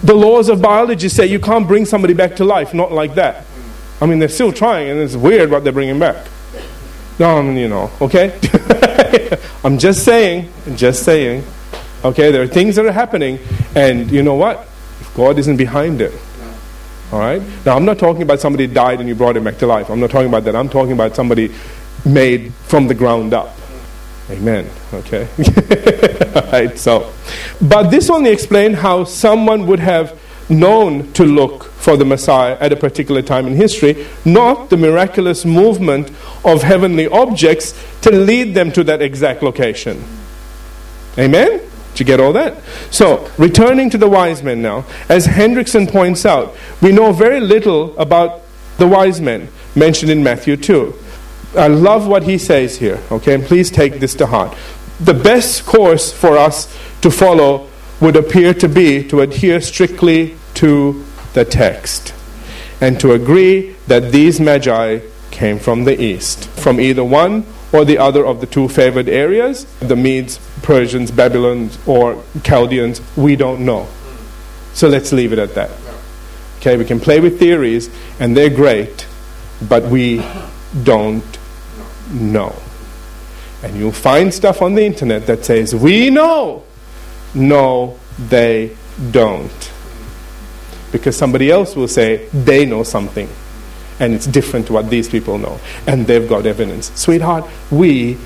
The 0.02 0.14
laws 0.14 0.48
of 0.48 0.62
biology 0.62 1.08
say 1.08 1.26
you 1.26 1.38
can't 1.38 1.66
bring 1.66 1.84
somebody 1.84 2.14
back 2.14 2.36
to 2.36 2.44
life, 2.44 2.74
not 2.74 2.92
like 2.92 3.14
that. 3.14 3.44
I 4.00 4.06
mean, 4.06 4.18
they're 4.18 4.28
still 4.28 4.52
trying, 4.52 4.88
and 4.88 5.00
it's 5.00 5.16
weird 5.16 5.50
what 5.50 5.64
they're 5.64 5.72
bringing 5.72 5.98
back. 5.98 6.26
Um, 7.20 7.56
you 7.56 7.68
know, 7.68 7.90
okay? 8.00 8.38
I'm 9.64 9.78
just 9.78 10.04
saying, 10.04 10.50
just 10.74 11.04
saying. 11.04 11.44
Okay, 12.04 12.30
there 12.30 12.42
are 12.42 12.46
things 12.46 12.76
that 12.76 12.84
are 12.84 12.92
happening, 12.92 13.38
and 13.74 14.10
you 14.10 14.22
know 14.22 14.34
what? 14.34 14.68
If 15.00 15.12
God 15.14 15.38
isn't 15.38 15.56
behind 15.56 16.00
it. 16.00 16.12
All 17.12 17.18
right? 17.18 17.42
Now, 17.64 17.76
I'm 17.76 17.84
not 17.84 17.98
talking 17.98 18.22
about 18.22 18.40
somebody 18.40 18.66
died 18.66 19.00
and 19.00 19.08
you 19.08 19.14
brought 19.14 19.36
him 19.36 19.44
back 19.44 19.58
to 19.58 19.66
life. 19.66 19.90
I'm 19.90 20.00
not 20.00 20.10
talking 20.10 20.28
about 20.28 20.44
that. 20.44 20.56
I'm 20.56 20.68
talking 20.68 20.92
about 20.92 21.14
somebody 21.14 21.54
made 22.04 22.52
from 22.54 22.88
the 22.88 22.94
ground 22.94 23.34
up. 23.34 23.56
Amen. 24.30 24.68
Okay? 24.92 25.28
All 26.34 26.50
right, 26.50 26.78
so. 26.78 27.12
But 27.60 27.90
this 27.90 28.08
only 28.08 28.30
explains 28.30 28.78
how 28.78 29.04
someone 29.04 29.66
would 29.66 29.80
have 29.80 30.18
known 30.48 31.12
to 31.12 31.24
look 31.24 31.64
for 31.64 31.96
the 31.96 32.04
Messiah 32.04 32.56
at 32.60 32.72
a 32.72 32.76
particular 32.76 33.22
time 33.22 33.46
in 33.46 33.54
history, 33.54 34.06
not 34.24 34.70
the 34.70 34.76
miraculous 34.76 35.44
movement 35.44 36.10
of 36.44 36.62
heavenly 36.62 37.06
objects 37.06 37.74
to 38.02 38.10
lead 38.10 38.54
them 38.54 38.72
to 38.72 38.84
that 38.84 39.02
exact 39.02 39.42
location. 39.42 40.02
Amen? 41.18 41.60
Did 41.94 42.00
you 42.00 42.06
get 42.06 42.18
all 42.18 42.32
that? 42.32 42.60
So, 42.90 43.30
returning 43.38 43.88
to 43.90 43.98
the 43.98 44.08
wise 44.08 44.42
men 44.42 44.60
now, 44.62 44.84
as 45.08 45.28
Hendriksen 45.28 45.88
points 45.88 46.26
out, 46.26 46.56
we 46.82 46.90
know 46.90 47.12
very 47.12 47.38
little 47.38 47.96
about 47.96 48.42
the 48.78 48.88
wise 48.88 49.20
men 49.20 49.46
mentioned 49.76 50.10
in 50.10 50.24
Matthew 50.24 50.56
2. 50.56 50.92
I 51.56 51.68
love 51.68 52.08
what 52.08 52.24
he 52.24 52.36
says 52.36 52.78
here, 52.78 53.00
okay? 53.12 53.34
And 53.34 53.44
please 53.44 53.70
take 53.70 54.00
this 54.00 54.16
to 54.16 54.26
heart. 54.26 54.58
The 54.98 55.14
best 55.14 55.66
course 55.66 56.12
for 56.12 56.36
us 56.36 56.66
to 57.02 57.12
follow 57.12 57.68
would 58.00 58.16
appear 58.16 58.54
to 58.54 58.68
be 58.68 59.06
to 59.08 59.20
adhere 59.20 59.60
strictly 59.60 60.34
to 60.54 61.04
the 61.34 61.44
text 61.44 62.12
and 62.80 62.98
to 62.98 63.12
agree 63.12 63.76
that 63.86 64.10
these 64.10 64.40
magi 64.40 64.98
came 65.30 65.60
from 65.60 65.84
the 65.84 66.00
east, 66.02 66.48
from 66.50 66.80
either 66.80 67.04
one 67.04 67.46
or 67.74 67.84
the 67.84 67.98
other 67.98 68.24
of 68.24 68.40
the 68.40 68.46
two 68.46 68.68
favored 68.68 69.08
areas, 69.08 69.64
the 69.80 69.96
Medes, 69.96 70.38
Persians, 70.62 71.10
Babylons, 71.10 71.76
or 71.88 72.22
Chaldeans, 72.44 73.02
we 73.16 73.34
don't 73.34 73.64
know. 73.64 73.88
So 74.74 74.86
let's 74.88 75.10
leave 75.10 75.32
it 75.32 75.40
at 75.40 75.56
that. 75.56 75.72
Okay, 76.58 76.76
we 76.76 76.84
can 76.84 77.00
play 77.00 77.18
with 77.18 77.40
theories, 77.40 77.90
and 78.20 78.36
they're 78.36 78.48
great, 78.48 79.08
but 79.68 79.82
we 79.82 80.24
don't 80.84 81.38
know. 82.12 82.54
And 83.64 83.76
you'll 83.76 83.90
find 83.90 84.32
stuff 84.32 84.62
on 84.62 84.76
the 84.76 84.84
internet 84.84 85.26
that 85.26 85.44
says, 85.44 85.74
We 85.74 86.10
know. 86.10 86.62
No, 87.34 87.98
they 88.20 88.76
don't. 89.10 89.72
Because 90.92 91.16
somebody 91.16 91.50
else 91.50 91.74
will 91.74 91.88
say, 91.88 92.28
They 92.32 92.66
know 92.66 92.84
something 92.84 93.28
and 94.00 94.14
it's 94.14 94.26
different 94.26 94.66
to 94.66 94.72
what 94.72 94.90
these 94.90 95.08
people 95.08 95.38
know. 95.38 95.58
And 95.86 96.06
they've 96.06 96.28
got 96.28 96.46
evidence. 96.46 96.92
Sweetheart, 96.94 97.44
we 97.70 98.18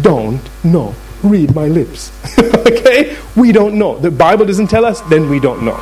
don't 0.00 0.40
know. 0.64 0.94
Read 1.22 1.54
my 1.54 1.66
lips. 1.66 2.12
okay? 2.38 3.16
We 3.36 3.52
don't 3.52 3.78
know. 3.78 3.98
The 3.98 4.10
Bible 4.10 4.46
doesn't 4.46 4.68
tell 4.68 4.84
us, 4.84 5.00
then 5.02 5.28
we 5.28 5.40
don't 5.40 5.64
know. 5.64 5.76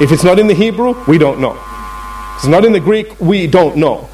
If 0.00 0.12
it's 0.12 0.24
not 0.24 0.38
in 0.38 0.46
the 0.46 0.54
Hebrew, 0.54 0.94
we 1.06 1.18
don't 1.18 1.40
know. 1.40 1.52
If 1.52 2.36
it's 2.38 2.46
not 2.46 2.64
in 2.64 2.72
the 2.72 2.80
Greek, 2.80 3.18
we 3.20 3.46
don't 3.46 3.76
know. 3.76 4.08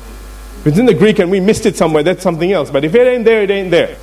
If 0.61 0.69
it's 0.69 0.79
in 0.79 0.87
the 0.87 0.95
Greek 0.95 1.19
and 1.19 1.31
we 1.31 1.41
missed 1.41 1.67
it 1.67 1.77
somewhere, 1.77 2.05
that's 2.05 2.23
something 2.23 2.53
else. 2.53 2.71
But 2.71 2.85
if 2.85 2.95
it 2.95 3.07
ain't 3.07 3.25
there, 3.25 3.43
it 3.43 3.51
ain't 3.51 3.71
there. 3.71 3.97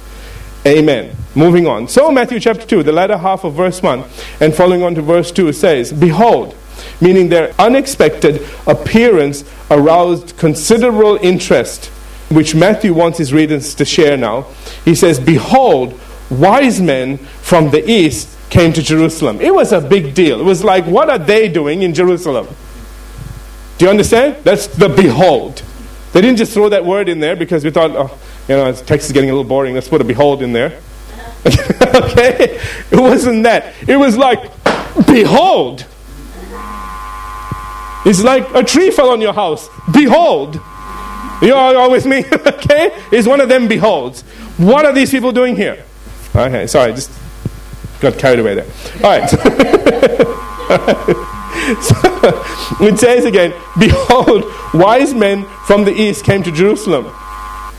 Amen. 0.68 1.16
Moving 1.36 1.68
on. 1.68 1.88
So, 1.88 2.12
Matthew 2.12 2.40
chapter 2.40 2.66
2, 2.66 2.84
the 2.84 2.92
latter 2.92 3.18
half 3.18 3.46
of 3.46 3.54
verse 3.54 3.82
1, 3.82 4.04
and 4.42 4.54
following 4.54 4.84
on 4.84 4.94
to 4.96 5.02
verse 5.02 5.32
2 5.32 5.54
says, 5.54 5.94
Behold, 5.94 6.54
meaning 7.02 7.30
their 7.30 7.54
unexpected 7.60 8.48
appearance 8.68 9.44
aroused 9.72 10.38
considerable 10.38 11.18
interest, 11.22 11.88
which 12.30 12.56
Matthew 12.56 12.94
wants 12.94 13.18
his 13.18 13.34
readers 13.34 13.74
to 13.76 13.86
share 13.86 14.18
now. 14.18 14.48
He 14.86 14.96
says, 14.96 15.20
Behold, 15.20 16.00
wise 16.30 16.82
men 16.82 17.18
from 17.18 17.72
the 17.72 17.90
east 17.90 18.38
came 18.50 18.74
to 18.74 18.82
Jerusalem. 18.82 19.40
It 19.42 19.54
was 19.54 19.72
a 19.72 19.82
big 19.82 20.14
deal. 20.14 20.40
It 20.40 20.44
was 20.44 20.64
like, 20.64 20.86
what 20.86 21.10
are 21.10 21.20
they 21.20 21.50
doing 21.50 21.82
in 21.82 21.94
Jerusalem? 21.94 22.48
Do 23.78 23.86
you 23.86 23.92
understand? 23.92 24.44
That's 24.44 24.68
the 24.68 24.90
behold. 24.90 25.64
They 26.12 26.22
didn't 26.22 26.38
just 26.38 26.54
throw 26.54 26.70
that 26.70 26.84
word 26.86 27.08
in 27.08 27.20
there 27.20 27.36
because 27.36 27.64
we 27.64 27.70
thought, 27.70 27.92
oh, 27.92 28.18
you 28.48 28.56
know, 28.56 28.72
text 28.74 29.08
is 29.08 29.12
getting 29.12 29.30
a 29.30 29.34
little 29.34 29.48
boring. 29.48 29.76
Let's 29.76 29.88
put 29.88 30.02
a 30.02 30.04
behold 30.04 30.42
in 30.42 30.54
there. 30.54 30.80
okay? 31.46 32.60
It 32.92 33.00
wasn't 33.00 33.44
that. 33.44 33.74
It 33.88 33.96
was 33.96 34.18
like, 34.18 34.52
behold. 35.06 35.86
It's 38.06 38.24
like 38.24 38.48
a 38.54 38.64
tree 38.64 38.92
fell 38.92 39.10
on 39.10 39.22
your 39.22 39.34
house. 39.34 39.68
Behold. 39.92 40.56
You 41.42 41.54
are 41.54 41.76
all 41.76 41.92
with 41.92 42.06
me? 42.06 42.20
okay? 42.34 42.92
It's 43.12 43.28
one 43.28 43.42
of 43.42 43.50
them 43.50 43.68
beholds. 43.68 44.22
What 44.58 44.86
are 44.86 44.94
these 44.94 45.12
people 45.12 45.32
doing 45.32 45.56
here? 45.56 45.84
Okay, 46.36 46.68
sorry, 46.68 46.94
just 46.94 47.12
got 48.02 48.18
carried 48.18 48.40
away 48.40 48.56
there. 48.56 48.66
All 49.04 49.20
right. 49.20 49.30
so, 51.82 51.96
it 52.86 53.00
says 53.00 53.26
again, 53.26 53.54
Behold, 53.80 54.44
wise 54.74 55.14
men 55.14 55.46
from 55.66 55.86
the 55.86 55.92
east 55.92 56.26
came 56.26 56.44
to 56.44 56.52
Jerusalem. 56.52 57.14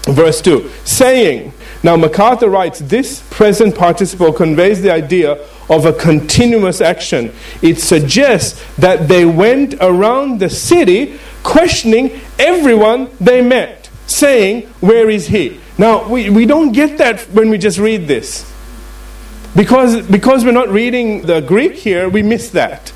Verse 0.04 0.40
2, 0.40 0.70
saying, 0.84 1.52
Now 1.82 1.96
MacArthur 1.96 2.48
writes, 2.48 2.78
this 2.80 3.22
present 3.30 3.74
participle 3.74 4.32
conveys 4.32 4.80
the 4.80 4.90
idea 4.90 5.46
of 5.70 5.86
a 5.86 5.92
continuous 5.92 6.80
action. 6.80 7.32
It 7.62 7.80
suggests 7.80 8.62
that 8.76 9.08
they 9.08 9.24
went 9.24 9.74
around 9.80 10.40
the 10.40 10.50
city 10.50 11.18
questioning 11.42 12.20
everyone 12.38 13.08
they 13.20 13.40
met, 13.40 13.88
saying, 14.06 14.66
Where 14.80 15.08
is 15.08 15.28
he? 15.28 15.60
Now, 15.78 16.06
we, 16.08 16.28
we 16.28 16.44
don't 16.44 16.72
get 16.72 16.98
that 16.98 17.20
when 17.30 17.48
we 17.48 17.56
just 17.56 17.78
read 17.78 18.06
this. 18.06 18.46
Because, 19.56 20.06
because 20.06 20.44
we're 20.44 20.52
not 20.52 20.68
reading 20.68 21.22
the 21.22 21.40
Greek 21.40 21.74
here, 21.74 22.08
we 22.08 22.22
miss 22.22 22.50
that. 22.50 22.92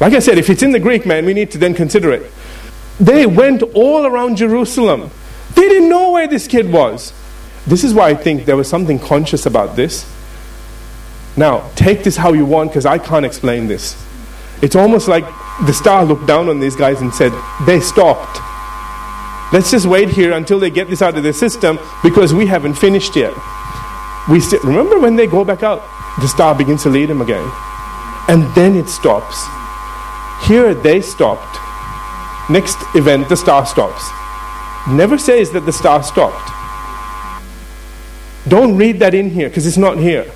Like 0.00 0.12
I 0.12 0.18
said, 0.18 0.38
if 0.38 0.50
it's 0.50 0.62
in 0.62 0.72
the 0.72 0.80
Greek, 0.80 1.06
man, 1.06 1.24
we 1.26 1.34
need 1.34 1.50
to 1.52 1.58
then 1.58 1.74
consider 1.74 2.12
it. 2.12 2.30
They 2.98 3.26
went 3.26 3.62
all 3.62 4.06
around 4.06 4.36
Jerusalem. 4.36 5.10
They 5.54 5.68
didn't 5.68 5.88
know 5.88 6.12
where 6.12 6.26
this 6.26 6.46
kid 6.46 6.72
was. 6.72 7.12
This 7.66 7.84
is 7.84 7.94
why 7.94 8.08
I 8.08 8.14
think 8.14 8.44
there 8.44 8.56
was 8.56 8.68
something 8.68 8.98
conscious 8.98 9.46
about 9.46 9.76
this. 9.76 10.04
Now, 11.38 11.70
take 11.76 12.02
this 12.02 12.16
how 12.16 12.32
you 12.32 12.44
want 12.44 12.70
because 12.70 12.84
I 12.84 12.98
can't 12.98 13.24
explain 13.24 13.68
this. 13.68 13.96
It's 14.60 14.74
almost 14.74 15.06
like 15.06 15.24
the 15.66 15.72
star 15.72 16.04
looked 16.04 16.26
down 16.26 16.48
on 16.48 16.58
these 16.58 16.74
guys 16.74 17.00
and 17.00 17.14
said, 17.14 17.30
They 17.64 17.78
stopped. 17.78 18.40
Let's 19.52 19.70
just 19.70 19.86
wait 19.86 20.08
here 20.08 20.32
until 20.32 20.58
they 20.58 20.68
get 20.68 20.88
this 20.90 21.00
out 21.00 21.16
of 21.16 21.22
their 21.22 21.32
system 21.32 21.78
because 22.02 22.34
we 22.34 22.46
haven't 22.46 22.74
finished 22.74 23.14
yet. 23.14 23.32
We 24.28 24.40
st- 24.40 24.64
remember 24.64 24.98
when 24.98 25.14
they 25.14 25.28
go 25.28 25.44
back 25.44 25.62
out, 25.62 25.80
the 26.20 26.26
star 26.26 26.56
begins 26.56 26.82
to 26.82 26.88
lead 26.88 27.08
them 27.08 27.22
again. 27.22 27.48
And 28.26 28.42
then 28.56 28.76
it 28.76 28.88
stops. 28.88 29.46
Here 30.48 30.74
they 30.74 31.00
stopped. 31.00 31.56
Next 32.50 32.78
event, 32.96 33.28
the 33.28 33.36
star 33.36 33.64
stops. 33.64 34.02
Never 34.88 35.16
says 35.16 35.52
that 35.52 35.66
the 35.66 35.72
star 35.72 36.02
stopped. 36.02 36.50
Don't 38.48 38.76
read 38.76 38.98
that 38.98 39.14
in 39.14 39.30
here 39.30 39.48
because 39.48 39.64
it's 39.68 39.76
not 39.76 39.98
here. 39.98 40.26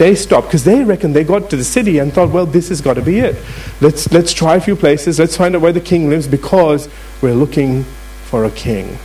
They 0.00 0.14
stopped 0.14 0.46
because 0.46 0.64
they 0.64 0.82
reckon 0.82 1.12
they 1.12 1.24
got 1.24 1.50
to 1.50 1.58
the 1.58 1.62
city 1.62 1.98
and 1.98 2.10
thought, 2.10 2.30
well, 2.30 2.46
this 2.46 2.70
has 2.70 2.80
got 2.80 2.94
to 2.94 3.02
be 3.02 3.18
it. 3.18 3.36
Let's, 3.82 4.10
let's 4.10 4.32
try 4.32 4.56
a 4.56 4.60
few 4.60 4.74
places. 4.74 5.18
Let's 5.18 5.36
find 5.36 5.54
out 5.54 5.60
where 5.60 5.74
the 5.74 5.80
king 5.82 6.08
lives 6.08 6.26
because 6.26 6.88
we're 7.20 7.34
looking 7.34 7.84
for 8.24 8.46
a 8.46 8.50
king. 8.50 8.96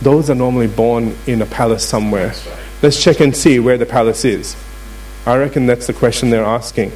Those 0.00 0.30
are 0.30 0.34
normally 0.34 0.66
born 0.66 1.14
in 1.26 1.42
a 1.42 1.44
palace 1.44 1.86
somewhere. 1.86 2.32
Let's 2.80 3.04
check 3.04 3.20
and 3.20 3.36
see 3.36 3.60
where 3.60 3.76
the 3.76 3.84
palace 3.84 4.24
is. 4.24 4.56
I 5.26 5.36
reckon 5.36 5.66
that's 5.66 5.88
the 5.88 5.92
question 5.92 6.30
they're 6.30 6.42
asking. 6.42 6.92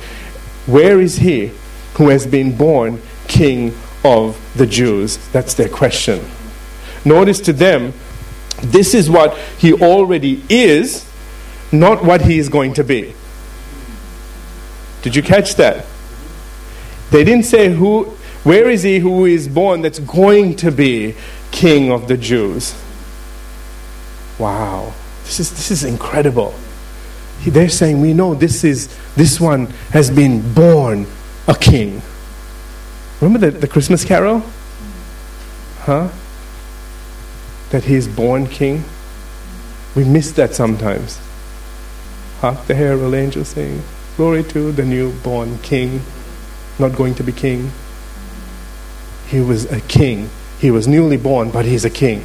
Where 0.65 1.03
is 1.03 1.17
he 1.17 1.53
who 1.97 2.09
has 2.09 2.27
been 2.27 2.57
born 2.57 3.03
king 3.29 3.75
of 4.03 4.41
the 4.57 4.67
Jews? 4.67 5.19
That's 5.33 5.53
their 5.53 5.69
question. 5.69 6.25
Notice 7.05 7.41
to 7.41 7.53
them, 7.53 7.93
this 8.63 8.95
is 8.95 9.11
what 9.11 9.37
he 9.59 9.75
already 9.75 10.43
is 10.49 11.07
not 11.75 12.05
what 12.05 12.23
he 12.23 12.39
is 12.39 12.49
going 12.49 12.75
to 12.75 12.85
be. 12.85 13.15
Did 15.03 15.15
you 15.15 15.23
catch 15.23 15.57
that? 15.57 15.85
They 17.11 17.25
didn't 17.25 17.45
say 17.45 17.69
who 17.69 18.05
where 18.45 18.71
is 18.71 18.83
he 18.83 18.99
who 18.99 19.25
is 19.25 19.49
born 19.49 19.83
that's 19.83 19.99
going 19.99 20.57
to 20.57 20.71
be 20.71 21.15
king 21.51 21.91
of 21.91 22.09
the 22.09 22.17
Jews? 22.17 22.75
Wow. 24.39 24.93
This 25.25 25.41
is 25.41 25.51
this 25.51 25.71
is 25.71 25.85
incredible. 25.85 26.55
They're 27.47 27.69
saying 27.69 28.01
we 28.01 28.15
know 28.15 28.35
this 28.35 28.65
is 28.65 28.89
this 29.17 29.41
one 29.41 29.67
has 29.91 30.11
been 30.11 30.55
born 30.55 31.07
a 31.47 31.55
king. 31.55 32.01
Remember 33.21 33.51
the, 33.51 33.59
the 33.59 33.69
Christmas 33.69 34.05
carol? 34.05 34.43
Huh? 35.81 36.09
That 37.71 37.85
he 37.85 37.95
is 37.95 38.09
born 38.09 38.47
king? 38.47 38.85
We 39.95 40.05
miss 40.05 40.33
that 40.33 40.55
sometimes. 40.55 41.19
Hark 42.45 42.67
the 42.67 42.75
herald 42.75 43.15
angels 43.15 43.49
sing, 43.49 43.83
Glory 44.19 44.45
to 44.45 44.71
the 44.71 44.85
newborn 44.85 45.59
king, 45.61 46.03
not 46.79 46.95
going 46.95 47.15
to 47.15 47.23
be 47.25 47.33
king. 47.33 47.73
He 49.29 49.41
was 49.41 49.65
a 49.73 49.81
king. 49.81 50.29
He 50.59 50.71
was 50.71 50.87
newly 50.87 51.17
born, 51.17 51.51
but 51.51 51.65
he's 51.65 51.87
a 51.87 51.91
king. 51.91 52.23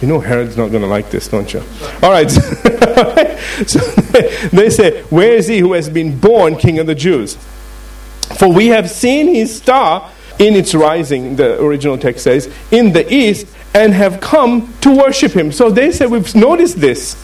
You 0.00 0.08
know 0.08 0.20
Herod's 0.20 0.56
not 0.56 0.70
going 0.70 0.80
to 0.80 0.88
like 0.88 1.10
this, 1.10 1.28
don't 1.28 1.52
you? 1.52 1.62
All 2.02 2.12
right. 2.12 2.30
so 3.66 3.78
they 4.56 4.70
say, 4.70 5.02
Where 5.02 5.34
is 5.34 5.48
he 5.48 5.58
who 5.58 5.74
has 5.74 5.90
been 5.90 6.18
born 6.18 6.56
king 6.56 6.78
of 6.78 6.86
the 6.86 6.94
Jews? 6.94 7.36
For 8.38 8.50
we 8.50 8.68
have 8.68 8.90
seen 8.90 9.34
his 9.34 9.54
star 9.54 10.10
in 10.38 10.54
its 10.54 10.74
rising, 10.74 11.36
the 11.36 11.62
original 11.62 11.98
text 11.98 12.24
says, 12.24 12.50
in 12.70 12.94
the 12.94 13.12
east, 13.12 13.46
and 13.74 13.92
have 13.92 14.22
come 14.22 14.72
to 14.80 14.96
worship 14.96 15.32
him. 15.32 15.52
So 15.52 15.68
they 15.68 15.92
say, 15.92 16.06
We've 16.06 16.34
noticed 16.34 16.80
this. 16.80 17.22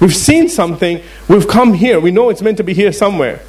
We've 0.00 0.14
seen 0.14 0.48
something, 0.48 1.02
we've 1.28 1.48
come 1.48 1.74
here, 1.74 1.98
we 1.98 2.10
know 2.10 2.28
it's 2.28 2.42
meant 2.42 2.58
to 2.58 2.64
be 2.64 2.74
here 2.74 2.92
somewhere. 2.92 3.40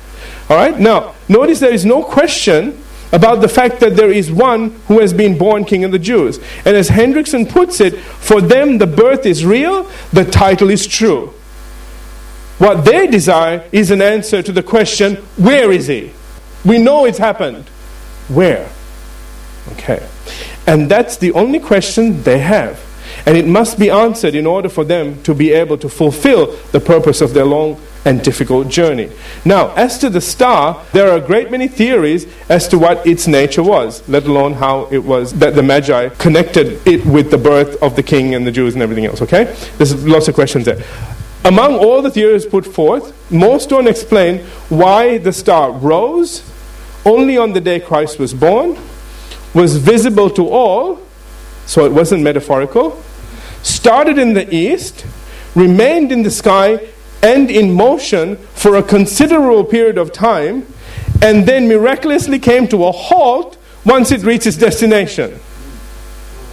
All 0.49 0.55
right? 0.55 0.79
Now, 0.79 1.15
notice 1.27 1.59
there 1.59 1.73
is 1.73 1.85
no 1.85 2.03
question 2.03 2.81
about 3.11 3.41
the 3.41 3.47
fact 3.47 3.79
that 3.79 3.95
there 3.95 4.11
is 4.11 4.31
one 4.31 4.71
who 4.87 4.99
has 4.99 5.13
been 5.13 5.37
born 5.37 5.65
king 5.65 5.83
of 5.83 5.91
the 5.91 5.99
Jews. 5.99 6.39
And 6.65 6.75
as 6.75 6.89
Hendriksen 6.89 7.49
puts 7.49 7.79
it, 7.79 7.97
for 7.97 8.41
them 8.41 8.77
the 8.77 8.87
birth 8.87 9.25
is 9.25 9.45
real, 9.45 9.89
the 10.11 10.25
title 10.25 10.69
is 10.69 10.87
true. 10.87 11.33
What 12.57 12.85
they 12.85 13.07
desire 13.07 13.67
is 13.71 13.91
an 13.91 14.01
answer 14.01 14.41
to 14.41 14.51
the 14.51 14.63
question, 14.63 15.15
where 15.37 15.71
is 15.71 15.87
he? 15.87 16.11
We 16.65 16.79
know 16.79 17.05
it's 17.05 17.19
happened. 17.19 17.65
Where? 18.29 18.69
Okay. 19.73 20.07
And 20.65 20.89
that's 20.89 21.17
the 21.17 21.31
only 21.33 21.59
question 21.59 22.23
they 22.23 22.39
have. 22.39 22.79
And 23.27 23.35
it 23.35 23.45
must 23.45 23.77
be 23.77 23.89
answered 23.89 24.35
in 24.35 24.47
order 24.47 24.69
for 24.69 24.85
them 24.85 25.21
to 25.23 25.35
be 25.35 25.51
able 25.51 25.77
to 25.79 25.89
fulfill 25.89 26.55
the 26.71 26.79
purpose 26.79 27.19
of 27.19 27.33
their 27.33 27.43
long 27.43 27.77
and 28.05 28.23
difficult 28.23 28.69
journey. 28.69 29.11
Now, 29.43 29.73
as 29.73 29.97
to 29.97 30.09
the 30.09 30.21
star, 30.21 30.81
there 30.93 31.11
are 31.11 31.17
a 31.17 31.21
great 31.21 31.51
many 31.51 31.67
theories 31.67 32.25
as 32.47 32.69
to 32.69 32.79
what 32.79 33.05
its 33.05 33.27
nature 33.27 33.63
was, 33.63 34.07
let 34.07 34.25
alone 34.27 34.53
how 34.53 34.87
it 34.91 34.99
was 34.99 35.33
that 35.39 35.55
the 35.55 35.61
Magi 35.61 36.07
connected 36.17 36.87
it 36.87 37.05
with 37.05 37.29
the 37.29 37.37
birth 37.37 37.75
of 37.83 37.97
the 37.97 38.01
king 38.01 38.33
and 38.33 38.47
the 38.47 38.51
Jews 38.51 38.75
and 38.75 38.81
everything 38.81 39.05
else, 39.05 39.21
okay? 39.21 39.53
There's 39.77 40.05
lots 40.05 40.29
of 40.29 40.35
questions 40.35 40.63
there. 40.63 40.81
Among 41.43 41.75
all 41.75 42.01
the 42.01 42.11
theories 42.11 42.45
put 42.45 42.65
forth, 42.65 43.13
most 43.29 43.67
don't 43.67 43.87
explain 43.87 44.39
why 44.69 45.17
the 45.17 45.33
star 45.33 45.73
rose 45.73 46.49
only 47.05 47.37
on 47.37 47.51
the 47.51 47.59
day 47.59 47.81
Christ 47.81 48.19
was 48.19 48.33
born, 48.33 48.77
was 49.53 49.75
visible 49.75 50.29
to 50.29 50.47
all, 50.47 51.01
so 51.65 51.85
it 51.85 51.91
wasn't 51.91 52.23
metaphorical, 52.23 53.03
started 53.63 54.17
in 54.17 54.33
the 54.33 54.53
east, 54.53 55.05
remained 55.55 56.11
in 56.11 56.23
the 56.23 56.31
sky 56.31 56.87
and 57.21 57.49
in 57.49 57.73
motion 57.73 58.37
for 58.53 58.75
a 58.75 58.83
considerable 58.83 59.63
period 59.63 59.97
of 59.97 60.11
time, 60.11 60.65
and 61.21 61.45
then 61.45 61.67
miraculously 61.67 62.39
came 62.39 62.67
to 62.67 62.85
a 62.85 62.91
halt 62.91 63.57
once 63.85 64.11
it 64.11 64.23
reached 64.23 64.45
its 64.45 64.57
destination. 64.57 65.39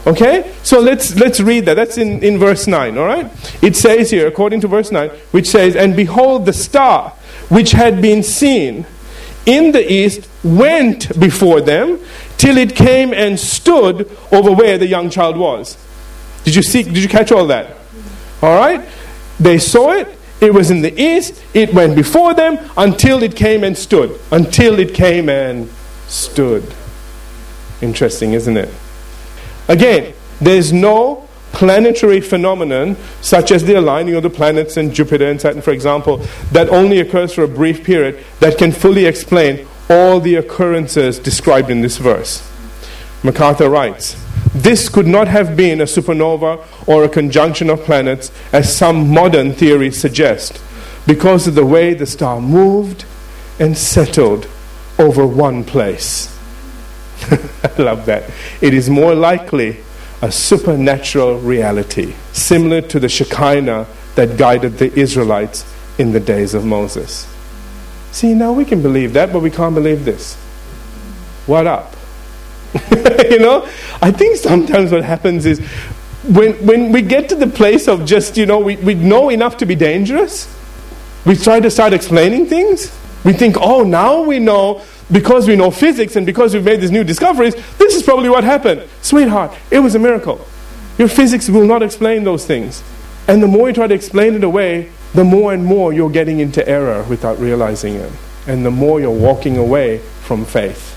Okay? 0.07 0.53
So 0.63 0.81
let's 0.81 1.17
let's 1.17 1.41
read 1.41 1.65
that. 1.67 1.75
That's 1.75 1.99
in, 1.99 2.23
in 2.23 2.39
verse 2.39 2.67
9, 2.67 2.99
all 2.99 3.07
right? 3.07 3.31
It 3.63 3.77
says 3.77 4.11
here, 4.11 4.27
according 4.27 4.61
to 4.63 4.69
verse 4.69 4.91
9, 4.93 5.09
which 5.31 5.49
says, 5.49 5.77
And 5.77 5.97
behold, 5.97 6.47
the 6.47 6.53
star 6.53 7.11
which 7.49 7.73
had 7.73 8.01
been 8.01 8.23
seen 8.23 8.87
in 9.47 9.73
the 9.73 9.93
east 9.93 10.29
went 10.43 11.19
before 11.19 11.61
them 11.61 11.99
till 12.39 12.57
it 12.57 12.75
came 12.75 13.13
and 13.13 13.39
stood 13.39 14.11
over 14.33 14.53
where 14.53 14.79
the 14.79 14.87
young 14.87 15.11
child 15.11 15.37
was. 15.37 15.77
Did 16.45 16.55
you 16.55 16.63
see? 16.63 16.83
Did 16.83 16.99
you 16.99 17.09
catch 17.09 17.33
all 17.33 17.47
that? 17.49 17.77
All 18.43 18.55
right. 18.55 18.87
They 19.41 19.59
saw 19.59 19.93
it. 19.93 20.09
It 20.41 20.53
was 20.53 20.71
in 20.71 20.83
the 20.83 21.01
east. 21.01 21.43
It 21.55 21.73
went 21.73 21.97
before 21.97 22.35
them 22.35 22.59
until 22.77 23.23
it 23.23 23.35
came 23.35 23.65
and 23.65 23.77
stood. 23.77 24.21
Until 24.31 24.79
it 24.79 24.95
came 24.95 25.29
and 25.29 25.71
stood. 26.07 26.75
Interesting, 27.81 28.35
isn't 28.35 28.57
it? 28.57 28.69
Again, 29.69 30.15
there's 30.41 30.73
no 30.73 31.29
planetary 31.53 32.21
phenomenon 32.21 32.97
such 33.21 33.51
as 33.53 33.65
the 33.65 33.75
aligning 33.75 34.15
of 34.15 34.23
the 34.23 34.31
planets 34.31 34.77
and 34.77 34.93
Jupiter 34.93 35.31
and 35.31 35.41
Saturn, 35.41 35.63
for 35.63 35.71
example, 35.71 36.19
that 36.53 36.69
only 36.69 37.01
occurs 37.01 37.33
for 37.33 37.45
a 37.45 37.49
brief 37.49 37.85
period 37.85 38.23
that 38.41 38.59
can 38.59 38.73
fully 38.73 39.07
explain 39.07 39.67
all 39.89 40.21
the 40.21 40.35
occurrences 40.35 41.19
described 41.19 41.71
in 41.71 41.81
this 41.81 41.99
verse. 41.99 42.51
MacArthur 43.23 43.71
writes, 43.71 44.17
this 44.55 44.89
could 44.89 45.07
not 45.07 45.27
have 45.27 45.57
been 45.57 45.81
a 45.81 45.85
supernova 45.85 46.65
or 46.87 47.03
a 47.03 47.09
conjunction 47.09 47.69
of 47.69 47.83
planets, 47.83 48.31
as 48.53 48.75
some 48.75 49.11
modern 49.11 49.53
theories 49.53 50.01
suggest, 50.01 50.61
because 51.07 51.47
of 51.49 51.57
the 51.57 51.67
way 51.67 51.93
the 51.93 52.07
star 52.07 52.41
moved 52.41 53.05
and 53.59 53.77
settled 53.77 54.47
over 54.99 55.27
one 55.27 55.65
place. 55.65 56.39
I 57.31 57.83
love 57.83 58.07
that. 58.07 58.31
It 58.61 58.75
is 58.75 58.89
more 58.89 59.15
likely 59.15 59.79
a 60.23 60.31
supernatural 60.31 61.39
reality, 61.41 62.15
similar 62.33 62.81
to 62.83 63.01
the 63.01 63.09
Shekinah 63.09 63.87
that 64.15 64.39
guided 64.39 64.79
the 64.79 64.93
Israelites 64.99 65.65
in 65.99 66.13
the 66.13 66.21
days 66.21 66.55
of 66.55 66.65
Moses. 66.65 67.27
See, 68.13 68.35
now 68.35 68.53
we 68.53 68.65
can 68.65 68.83
believe 68.83 69.13
that, 69.15 69.33
but 69.33 69.41
we 69.41 69.51
can't 69.51 69.75
believe 69.75 70.05
this. 70.05 70.37
What 71.47 71.67
up? 71.67 71.94
you 73.31 73.39
know, 73.39 73.69
I 74.03 74.11
think 74.11 74.37
sometimes 74.37 74.93
what 74.93 75.05
happens 75.05 75.47
is 75.47 75.61
when, 76.27 76.55
when 76.67 76.93
we 76.93 77.03
get 77.03 77.29
to 77.29 77.35
the 77.35 77.47
place 77.47 77.87
of 77.89 78.05
just, 78.05 78.37
you 78.37 78.47
know, 78.47 78.59
we, 78.59 78.77
we 78.77 78.95
know 78.95 79.29
enough 79.29 79.57
to 79.59 79.67
be 79.67 79.75
dangerous, 79.75 80.53
we 81.25 81.37
try 81.37 81.61
to 81.61 81.71
start 81.71 81.93
explaining 81.93 82.47
things. 82.47 82.97
We 83.25 83.33
think, 83.33 83.57
oh, 83.59 83.85
now 83.85 84.23
we 84.23 84.39
know 84.39 84.83
because 85.11 85.47
we 85.47 85.57
know 85.57 85.71
physics 85.71 86.17
and 86.17 86.27
because 86.27 86.55
we've 86.55 86.65
made 86.65 86.81
these 86.81 86.91
new 86.91 87.05
discoveries, 87.05 87.55
this 87.79 87.95
is 87.95 88.03
probably 88.03 88.29
what 88.29 88.45
happened. 88.45 88.89
Sweetheart, 89.03 89.57
it 89.71 89.79
was 89.79 89.95
a 89.95 89.99
miracle. 89.99 90.45
Your 90.99 91.09
physics 91.09 91.49
will 91.49 91.67
not 91.67 91.83
explain 91.83 92.25
those 92.25 92.47
things. 92.47 92.83
And 93.27 93.43
the 93.43 93.47
more 93.47 93.69
you 93.69 93.75
try 93.75 93.87
to 93.87 93.95
explain 93.95 94.35
it 94.35 94.45
away, 94.45 94.91
the 95.15 95.25
more 95.25 95.55
and 95.55 95.65
more 95.65 95.93
you're 95.93 96.11
getting 96.11 96.41
into 96.41 96.67
error 96.69 97.05
without 97.05 97.39
realizing 97.39 97.95
it. 97.95 98.13
And 98.47 98.65
the 98.65 98.71
more 98.71 99.01
you're 99.01 99.11
walking 99.11 99.57
away 99.57 99.99
from 99.99 100.45
faith. 100.45 100.97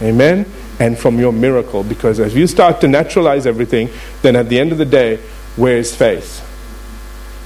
Amen? 0.00 0.46
And 0.78 0.98
from 0.98 1.18
your 1.18 1.32
miracle. 1.32 1.82
Because 1.82 2.18
if 2.18 2.34
you 2.34 2.46
start 2.46 2.80
to 2.82 2.88
naturalize 2.88 3.46
everything, 3.46 3.88
then 4.22 4.36
at 4.36 4.48
the 4.48 4.58
end 4.58 4.72
of 4.72 4.78
the 4.78 4.84
day, 4.84 5.16
where 5.56 5.76
is 5.76 5.94
faith? 5.94 6.40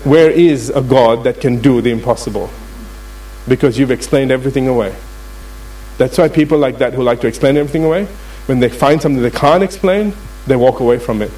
Where 0.05 0.31
is 0.31 0.69
a 0.71 0.83
God 0.83 1.25
that 1.25 1.41
can 1.41 1.61
do 1.61 1.81
the 1.81 1.91
impossible? 1.91 2.51
Because 3.49 3.79
you've 3.79 3.91
explained 3.91 4.31
everything 4.31 4.69
away. 4.69 4.95
That's 5.99 6.19
why 6.19 6.29
people 6.29 6.59
like 6.59 6.79
that 6.79 6.95
who 6.95 7.03
like 7.03 7.21
to 7.21 7.27
explain 7.27 7.57
everything 7.57 7.85
away, 7.85 8.07
when 8.47 8.61
they 8.61 8.69
find 8.69 9.01
something 9.01 9.23
they 9.23 9.31
can't 9.31 9.63
explain, 9.63 10.13
they 10.47 10.57
walk 10.57 10.81
away 10.81 10.99
from 10.99 11.23
it. 11.23 11.31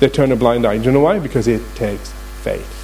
They 0.00 0.08
turn 0.08 0.32
a 0.32 0.36
blind 0.36 0.66
eye. 0.66 0.78
Do 0.78 0.84
you 0.84 0.92
know 0.92 1.00
why? 1.00 1.18
Because 1.18 1.48
it 1.48 1.62
takes 1.74 2.10
faith. 2.42 2.78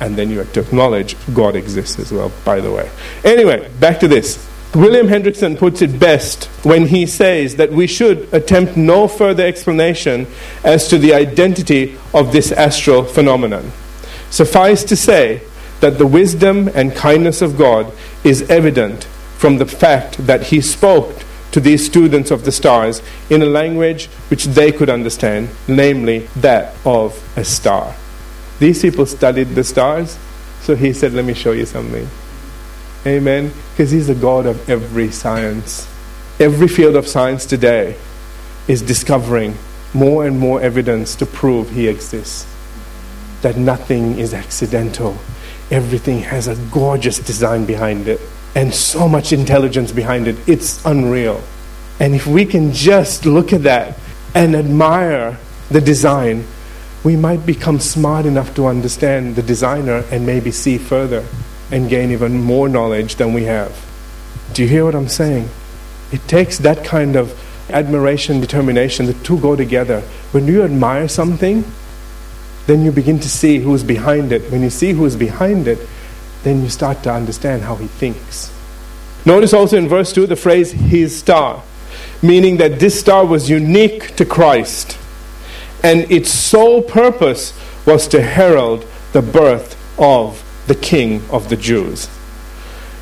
And 0.00 0.16
then 0.16 0.30
you 0.30 0.38
have 0.38 0.52
to 0.52 0.60
acknowledge 0.60 1.16
God 1.34 1.56
exists 1.56 1.98
as 1.98 2.12
well, 2.12 2.30
by 2.44 2.60
the 2.60 2.70
way. 2.70 2.90
Anyway, 3.24 3.70
back 3.80 4.00
to 4.00 4.08
this. 4.08 4.47
William 4.74 5.08
Hendriksen 5.08 5.56
puts 5.56 5.80
it 5.80 5.98
best 5.98 6.44
when 6.62 6.88
he 6.88 7.06
says 7.06 7.56
that 7.56 7.72
we 7.72 7.86
should 7.86 8.32
attempt 8.34 8.76
no 8.76 9.08
further 9.08 9.46
explanation 9.46 10.26
as 10.62 10.88
to 10.88 10.98
the 10.98 11.14
identity 11.14 11.96
of 12.12 12.32
this 12.32 12.52
astral 12.52 13.02
phenomenon. 13.02 13.72
Suffice 14.28 14.84
to 14.84 14.94
say 14.94 15.40
that 15.80 15.96
the 15.96 16.06
wisdom 16.06 16.68
and 16.74 16.94
kindness 16.94 17.40
of 17.40 17.56
God 17.56 17.90
is 18.24 18.42
evident 18.50 19.04
from 19.38 19.56
the 19.56 19.64
fact 19.66 20.26
that 20.26 20.44
he 20.44 20.60
spoke 20.60 21.24
to 21.52 21.60
these 21.60 21.86
students 21.86 22.30
of 22.30 22.44
the 22.44 22.52
stars 22.52 23.00
in 23.30 23.40
a 23.40 23.46
language 23.46 24.06
which 24.28 24.44
they 24.44 24.70
could 24.70 24.90
understand, 24.90 25.48
namely 25.66 26.28
that 26.36 26.74
of 26.84 27.22
a 27.38 27.44
star. 27.44 27.94
These 28.58 28.82
people 28.82 29.06
studied 29.06 29.54
the 29.54 29.64
stars, 29.64 30.18
so 30.60 30.76
he 30.76 30.92
said, 30.92 31.14
Let 31.14 31.24
me 31.24 31.32
show 31.32 31.52
you 31.52 31.64
something. 31.64 32.06
Amen. 33.06 33.52
Because 33.72 33.90
He's 33.90 34.08
the 34.08 34.14
God 34.14 34.46
of 34.46 34.68
every 34.68 35.10
science. 35.10 35.88
Every 36.40 36.68
field 36.68 36.96
of 36.96 37.06
science 37.06 37.46
today 37.46 37.96
is 38.66 38.82
discovering 38.82 39.56
more 39.94 40.26
and 40.26 40.38
more 40.38 40.60
evidence 40.60 41.14
to 41.16 41.26
prove 41.26 41.70
He 41.70 41.88
exists. 41.88 42.46
That 43.42 43.56
nothing 43.56 44.18
is 44.18 44.34
accidental, 44.34 45.16
everything 45.70 46.20
has 46.20 46.48
a 46.48 46.56
gorgeous 46.70 47.18
design 47.18 47.66
behind 47.66 48.08
it 48.08 48.20
and 48.54 48.74
so 48.74 49.08
much 49.08 49.32
intelligence 49.32 49.92
behind 49.92 50.26
it. 50.26 50.36
It's 50.48 50.84
unreal. 50.84 51.42
And 52.00 52.14
if 52.14 52.26
we 52.26 52.44
can 52.44 52.72
just 52.72 53.26
look 53.26 53.52
at 53.52 53.62
that 53.64 53.96
and 54.34 54.56
admire 54.56 55.38
the 55.70 55.80
design, 55.80 56.44
we 57.04 57.16
might 57.16 57.46
become 57.46 57.78
smart 57.78 58.26
enough 58.26 58.54
to 58.56 58.66
understand 58.66 59.36
the 59.36 59.42
designer 59.42 60.04
and 60.10 60.26
maybe 60.26 60.50
see 60.50 60.78
further 60.78 61.24
and 61.70 61.88
gain 61.88 62.10
even 62.10 62.40
more 62.40 62.68
knowledge 62.68 63.16
than 63.16 63.32
we 63.32 63.44
have. 63.44 63.84
Do 64.52 64.62
you 64.62 64.68
hear 64.68 64.84
what 64.84 64.94
I'm 64.94 65.08
saying? 65.08 65.48
It 66.12 66.26
takes 66.26 66.58
that 66.58 66.84
kind 66.84 67.16
of 67.16 67.38
admiration, 67.70 68.40
determination, 68.40 69.06
the 69.06 69.14
two 69.14 69.38
go 69.40 69.56
together. 69.56 70.00
When 70.32 70.46
you 70.46 70.62
admire 70.62 71.08
something, 71.08 71.64
then 72.66 72.82
you 72.82 72.92
begin 72.92 73.18
to 73.20 73.28
see 73.28 73.58
who's 73.58 73.84
behind 73.84 74.32
it. 74.32 74.50
When 74.50 74.62
you 74.62 74.70
see 74.70 74.92
who's 74.92 75.16
behind 75.16 75.68
it, 75.68 75.78
then 76.42 76.62
you 76.62 76.68
start 76.68 77.02
to 77.02 77.12
understand 77.12 77.62
how 77.62 77.76
he 77.76 77.86
thinks. 77.86 78.52
Notice 79.24 79.52
also 79.52 79.76
in 79.76 79.88
verse 79.88 80.12
2 80.12 80.26
the 80.26 80.36
phrase 80.36 80.72
his 80.72 81.18
star, 81.18 81.62
meaning 82.22 82.56
that 82.58 82.80
this 82.80 82.98
star 82.98 83.26
was 83.26 83.50
unique 83.50 84.16
to 84.16 84.24
Christ, 84.24 84.96
and 85.82 86.10
its 86.10 86.30
sole 86.30 86.82
purpose 86.82 87.58
was 87.86 88.08
to 88.08 88.22
herald 88.22 88.86
the 89.12 89.22
birth 89.22 89.76
of 89.98 90.42
the 90.68 90.74
King 90.74 91.22
of 91.30 91.48
the 91.48 91.56
Jews. 91.56 92.08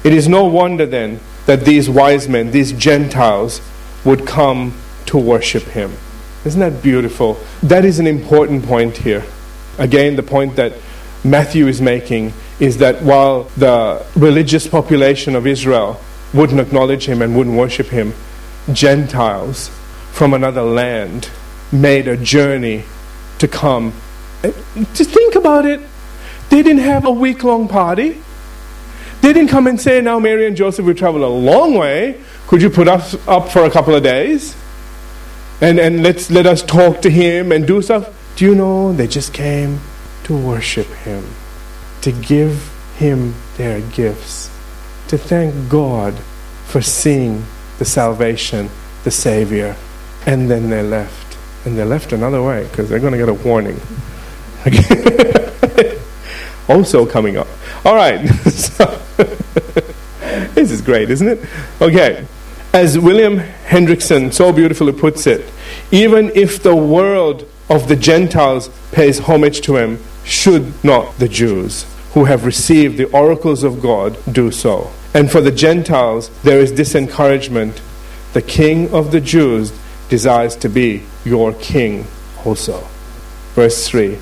It 0.04 0.12
is 0.12 0.28
no 0.28 0.44
wonder 0.44 0.86
then 0.86 1.20
that 1.46 1.64
these 1.64 1.90
wise 1.90 2.28
men, 2.28 2.50
these 2.50 2.72
Gentiles, 2.72 3.60
would 4.04 4.26
come 4.26 4.74
to 5.06 5.18
worship 5.18 5.64
him. 5.64 5.92
Isn't 6.44 6.60
that 6.60 6.82
beautiful? 6.82 7.38
That 7.62 7.84
is 7.84 7.98
an 7.98 8.06
important 8.06 8.64
point 8.64 8.98
here. 8.98 9.24
Again, 9.78 10.16
the 10.16 10.22
point 10.22 10.56
that 10.56 10.72
Matthew 11.24 11.66
is 11.66 11.80
making 11.80 12.32
is 12.60 12.78
that 12.78 13.02
while 13.02 13.44
the 13.56 14.04
religious 14.14 14.66
population 14.66 15.34
of 15.34 15.46
Israel 15.46 16.00
wouldn't 16.32 16.60
acknowledge 16.60 17.06
him 17.06 17.20
and 17.20 17.36
wouldn't 17.36 17.56
worship 17.56 17.88
him, 17.88 18.14
Gentiles 18.72 19.70
from 20.12 20.34
another 20.34 20.62
land 20.62 21.30
made 21.72 22.08
a 22.08 22.16
journey 22.16 22.84
to 23.38 23.48
come. 23.48 23.92
Eh, 24.42 24.52
just 24.94 25.10
think 25.10 25.34
about 25.34 25.66
it. 25.66 25.80
They 26.50 26.62
didn't 26.62 26.82
have 26.82 27.04
a 27.04 27.10
week 27.10 27.44
long 27.44 27.68
party. 27.68 28.20
They 29.20 29.32
didn't 29.32 29.48
come 29.48 29.66
and 29.66 29.80
say, 29.80 30.00
Now, 30.00 30.18
Mary 30.18 30.46
and 30.46 30.56
Joseph, 30.56 30.84
we 30.84 30.94
traveled 30.94 31.24
a 31.24 31.28
long 31.28 31.74
way. 31.74 32.20
Could 32.46 32.62
you 32.62 32.70
put 32.70 32.86
us 32.88 33.16
up 33.26 33.48
for 33.48 33.64
a 33.64 33.70
couple 33.70 33.94
of 33.94 34.02
days? 34.02 34.54
And, 35.60 35.80
and 35.80 36.02
let's, 36.02 36.30
let 36.30 36.46
us 36.46 36.62
talk 36.62 37.02
to 37.02 37.10
him 37.10 37.50
and 37.50 37.66
do 37.66 37.82
stuff. 37.82 38.12
Do 38.36 38.44
you 38.44 38.54
know? 38.54 38.92
They 38.92 39.06
just 39.06 39.32
came 39.32 39.80
to 40.24 40.36
worship 40.36 40.86
him, 40.86 41.24
to 42.02 42.12
give 42.12 42.70
him 42.96 43.34
their 43.56 43.80
gifts, 43.80 44.50
to 45.08 45.16
thank 45.16 45.68
God 45.70 46.14
for 46.66 46.82
seeing 46.82 47.44
the 47.78 47.84
salvation, 47.84 48.68
the 49.04 49.10
Savior. 49.10 49.76
And 50.26 50.50
then 50.50 50.68
they 50.70 50.82
left. 50.82 51.38
And 51.64 51.76
they 51.76 51.84
left 51.84 52.12
another 52.12 52.42
way 52.42 52.64
because 52.64 52.88
they're 52.88 53.00
going 53.00 53.12
to 53.12 53.18
get 53.18 53.28
a 53.28 53.34
warning. 53.34 53.80
also 56.68 57.06
coming 57.06 57.36
up. 57.36 57.48
All 57.84 57.94
right. 57.94 58.20
this 60.54 60.70
is 60.70 60.82
great, 60.82 61.10
isn't 61.10 61.28
it? 61.28 61.40
Okay. 61.80 62.26
As 62.72 62.98
William 62.98 63.38
Hendriksen 63.38 64.32
so 64.32 64.52
beautifully 64.52 64.92
puts 64.92 65.26
it, 65.26 65.50
even 65.90 66.30
if 66.34 66.62
the 66.62 66.76
world 66.76 67.48
of 67.70 67.88
the 67.88 67.96
Gentiles 67.96 68.68
pays 68.92 69.20
homage 69.20 69.60
to 69.62 69.76
him, 69.76 69.98
should 70.24 70.84
not 70.84 71.18
the 71.18 71.28
Jews, 71.28 71.86
who 72.12 72.24
have 72.24 72.44
received 72.44 72.98
the 72.98 73.10
oracles 73.12 73.62
of 73.62 73.80
God, 73.80 74.18
do 74.30 74.50
so? 74.50 74.90
And 75.14 75.30
for 75.30 75.40
the 75.40 75.50
Gentiles, 75.52 76.30
there 76.42 76.60
is 76.60 76.74
this 76.74 76.94
encouragement 76.94 77.80
the 78.34 78.42
King 78.42 78.92
of 78.92 79.12
the 79.12 79.20
Jews 79.20 79.72
desires 80.08 80.56
to 80.56 80.68
be 80.68 81.02
your 81.24 81.54
king 81.54 82.06
also. 82.44 82.86
Verse 83.56 83.88
3. 83.88 84.16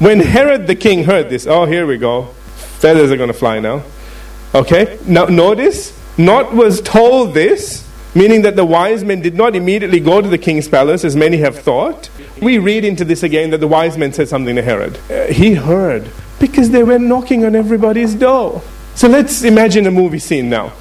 When 0.00 0.18
Herod 0.18 0.66
the 0.66 0.74
king 0.74 1.04
heard 1.04 1.30
this, 1.30 1.46
oh, 1.46 1.66
here 1.66 1.86
we 1.86 1.98
go. 1.98 2.24
Feathers 2.56 3.12
are 3.12 3.16
going 3.16 3.28
to 3.28 3.32
fly 3.32 3.60
now. 3.60 3.84
Okay, 4.56 4.98
now 5.06 5.26
notice, 5.26 5.96
not 6.18 6.52
was 6.52 6.80
told 6.80 7.32
this, 7.32 7.88
meaning 8.12 8.42
that 8.42 8.56
the 8.56 8.64
wise 8.64 9.04
men 9.04 9.22
did 9.22 9.36
not 9.36 9.54
immediately 9.54 10.00
go 10.00 10.20
to 10.20 10.28
the 10.28 10.36
king's 10.36 10.66
palace 10.66 11.04
as 11.04 11.14
many 11.14 11.36
have 11.36 11.60
thought. 11.60 12.10
We 12.42 12.58
read 12.58 12.84
into 12.84 13.04
this 13.04 13.22
again 13.22 13.50
that 13.50 13.58
the 13.58 13.68
wise 13.68 13.96
men 13.96 14.12
said 14.12 14.28
something 14.28 14.56
to 14.56 14.62
Herod. 14.62 14.98
Uh, 15.08 15.26
he 15.26 15.54
heard 15.54 16.10
because 16.40 16.70
they 16.70 16.82
were 16.82 16.98
knocking 16.98 17.44
on 17.44 17.54
everybody's 17.54 18.16
door. 18.16 18.62
So 18.96 19.06
let's 19.06 19.44
imagine 19.44 19.86
a 19.86 19.92
movie 19.92 20.18
scene 20.18 20.50
now. 20.50 20.72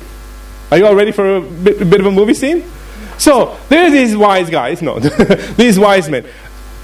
Are 0.71 0.79
you 0.79 0.87
all 0.87 0.95
ready 0.95 1.11
for 1.11 1.35
a 1.35 1.41
bit, 1.41 1.79
a 1.79 1.85
bit 1.85 1.99
of 1.99 2.07
a 2.07 2.11
movie 2.11 2.33
scene? 2.33 2.63
So 3.19 3.59
there 3.69 3.85
are 3.85 3.91
these 3.91 4.17
wise 4.17 4.49
guys, 4.49 4.81
no, 4.81 4.99
these 5.55 5.77
wise 5.77 6.09
men. 6.09 6.25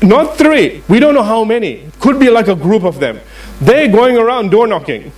Not 0.01 0.37
three. 0.37 0.83
We 0.87 0.99
don't 0.99 1.13
know 1.13 1.23
how 1.23 1.43
many. 1.43 1.89
Could 1.99 2.19
be 2.19 2.29
like 2.29 2.47
a 2.47 2.55
group 2.55 2.83
of 2.83 2.99
them. 2.99 3.19
They're 3.59 3.87
going 3.87 4.17
around 4.17 4.51
door 4.51 4.67
knocking. 4.67 5.11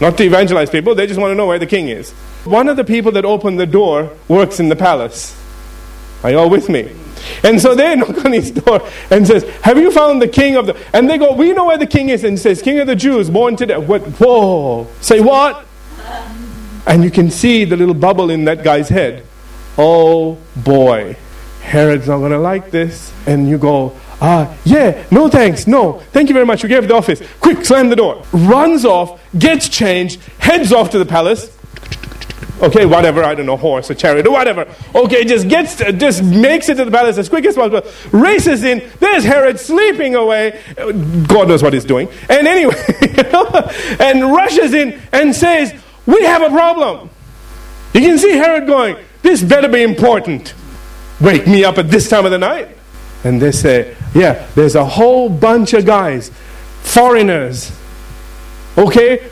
Not 0.00 0.18
to 0.18 0.24
evangelize 0.24 0.68
people, 0.68 0.94
they 0.94 1.06
just 1.06 1.18
want 1.18 1.30
to 1.30 1.34
know 1.34 1.46
where 1.46 1.58
the 1.58 1.66
king 1.66 1.88
is. 1.88 2.10
One 2.44 2.68
of 2.68 2.76
the 2.76 2.84
people 2.84 3.12
that 3.12 3.24
opened 3.24 3.58
the 3.58 3.66
door 3.66 4.10
works 4.28 4.60
in 4.60 4.68
the 4.68 4.76
palace. 4.76 5.34
Are 6.22 6.30
you 6.30 6.38
all 6.38 6.50
with 6.50 6.68
me? 6.68 6.94
And 7.42 7.60
so 7.60 7.74
they 7.74 7.96
knock 7.96 8.24
on 8.24 8.32
his 8.32 8.50
door 8.50 8.86
and 9.10 9.26
says, 9.26 9.44
Have 9.62 9.78
you 9.78 9.90
found 9.90 10.20
the 10.20 10.28
king 10.28 10.56
of 10.56 10.66
the 10.66 10.76
and 10.92 11.08
they 11.08 11.18
go, 11.18 11.32
We 11.32 11.52
know 11.52 11.66
where 11.66 11.78
the 11.78 11.86
king 11.86 12.10
is, 12.10 12.24
and 12.24 12.38
says, 12.38 12.62
King 12.62 12.78
of 12.78 12.86
the 12.86 12.96
Jews, 12.96 13.30
born 13.30 13.56
today. 13.56 13.78
What 13.78 14.02
whoa. 14.20 14.86
Say 15.00 15.20
what? 15.20 15.64
And 16.86 17.02
you 17.02 17.10
can 17.10 17.30
see 17.30 17.64
the 17.64 17.76
little 17.76 17.94
bubble 17.94 18.30
in 18.30 18.44
that 18.44 18.62
guy's 18.62 18.88
head. 18.88 19.24
Oh 19.78 20.38
boy. 20.56 21.16
Herod's 21.62 22.06
not 22.06 22.18
gonna 22.18 22.38
like 22.38 22.70
this. 22.70 23.12
And 23.26 23.48
you 23.48 23.58
go, 23.58 23.98
uh, 24.20 24.56
yeah, 24.64 25.04
no 25.10 25.28
thanks, 25.28 25.66
no, 25.66 26.00
thank 26.12 26.28
you 26.28 26.34
very 26.34 26.46
much, 26.46 26.62
we 26.62 26.68
gave 26.68 26.88
the 26.88 26.94
office. 26.94 27.22
Quick, 27.40 27.64
slam 27.64 27.90
the 27.90 27.96
door. 27.96 28.22
Runs 28.32 28.84
off, 28.84 29.20
gets 29.38 29.68
changed, 29.68 30.20
heads 30.38 30.72
off 30.72 30.90
to 30.90 30.98
the 30.98 31.06
palace. 31.06 31.56
Okay, 32.62 32.86
whatever, 32.86 33.22
I 33.22 33.34
don't 33.34 33.44
know, 33.44 33.58
horse 33.58 33.90
or 33.90 33.94
chariot 33.94 34.26
or 34.26 34.30
whatever. 34.32 34.66
Okay, 34.94 35.24
just 35.24 35.46
gets, 35.48 35.76
just 35.76 36.22
makes 36.22 36.70
it 36.70 36.76
to 36.76 36.86
the 36.86 36.90
palace 36.90 37.18
as 37.18 37.28
quick 37.28 37.44
as 37.44 37.54
possible, 37.54 37.82
races 38.12 38.64
in. 38.64 38.82
There's 38.98 39.24
Herod 39.24 39.60
sleeping 39.60 40.14
away. 40.14 40.62
God 41.28 41.48
knows 41.48 41.62
what 41.62 41.74
he's 41.74 41.84
doing. 41.84 42.08
And 42.30 42.48
anyway, 42.48 42.74
and 44.00 44.32
rushes 44.32 44.72
in 44.72 44.98
and 45.12 45.36
says, 45.36 45.74
We 46.06 46.22
have 46.24 46.40
a 46.40 46.48
problem. 46.48 47.10
You 47.92 48.00
can 48.00 48.16
see 48.16 48.32
Herod 48.32 48.66
going, 48.66 48.96
This 49.20 49.42
better 49.42 49.68
be 49.68 49.82
important. 49.82 50.54
Wake 51.20 51.46
me 51.46 51.62
up 51.62 51.76
at 51.76 51.90
this 51.90 52.08
time 52.08 52.24
of 52.24 52.30
the 52.30 52.38
night. 52.38 52.75
And 53.24 53.40
they 53.40 53.52
say, 53.52 53.96
yeah, 54.14 54.46
there's 54.54 54.74
a 54.74 54.84
whole 54.84 55.28
bunch 55.28 55.72
of 55.72 55.84
guys, 55.84 56.30
foreigners, 56.82 57.72
okay? 58.78 59.28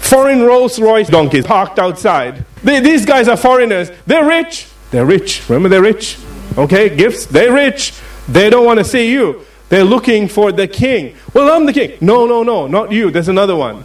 Foreign 0.00 0.42
Rolls 0.42 0.78
Royce 0.80 1.08
donkeys 1.08 1.44
parked 1.44 1.78
outside. 1.78 2.44
They, 2.64 2.80
these 2.80 3.04
guys 3.04 3.28
are 3.28 3.36
foreigners. 3.36 3.90
They're 4.06 4.24
rich. 4.24 4.66
They're 4.90 5.04
rich. 5.04 5.48
Remember, 5.48 5.68
they're 5.68 5.82
rich. 5.82 6.18
Okay, 6.56 6.94
gifts. 6.96 7.26
They're 7.26 7.52
rich. 7.52 7.92
They 8.28 8.48
don't 8.50 8.64
want 8.64 8.78
to 8.78 8.84
see 8.84 9.12
you. 9.12 9.44
They're 9.68 9.84
looking 9.84 10.28
for 10.28 10.50
the 10.50 10.66
king. 10.66 11.14
Well, 11.34 11.54
I'm 11.54 11.66
the 11.66 11.72
king. 11.72 11.98
No, 12.00 12.26
no, 12.26 12.42
no, 12.42 12.66
not 12.66 12.90
you. 12.90 13.10
There's 13.10 13.28
another 13.28 13.54
one. 13.54 13.84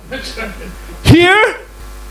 Here? 1.04 1.60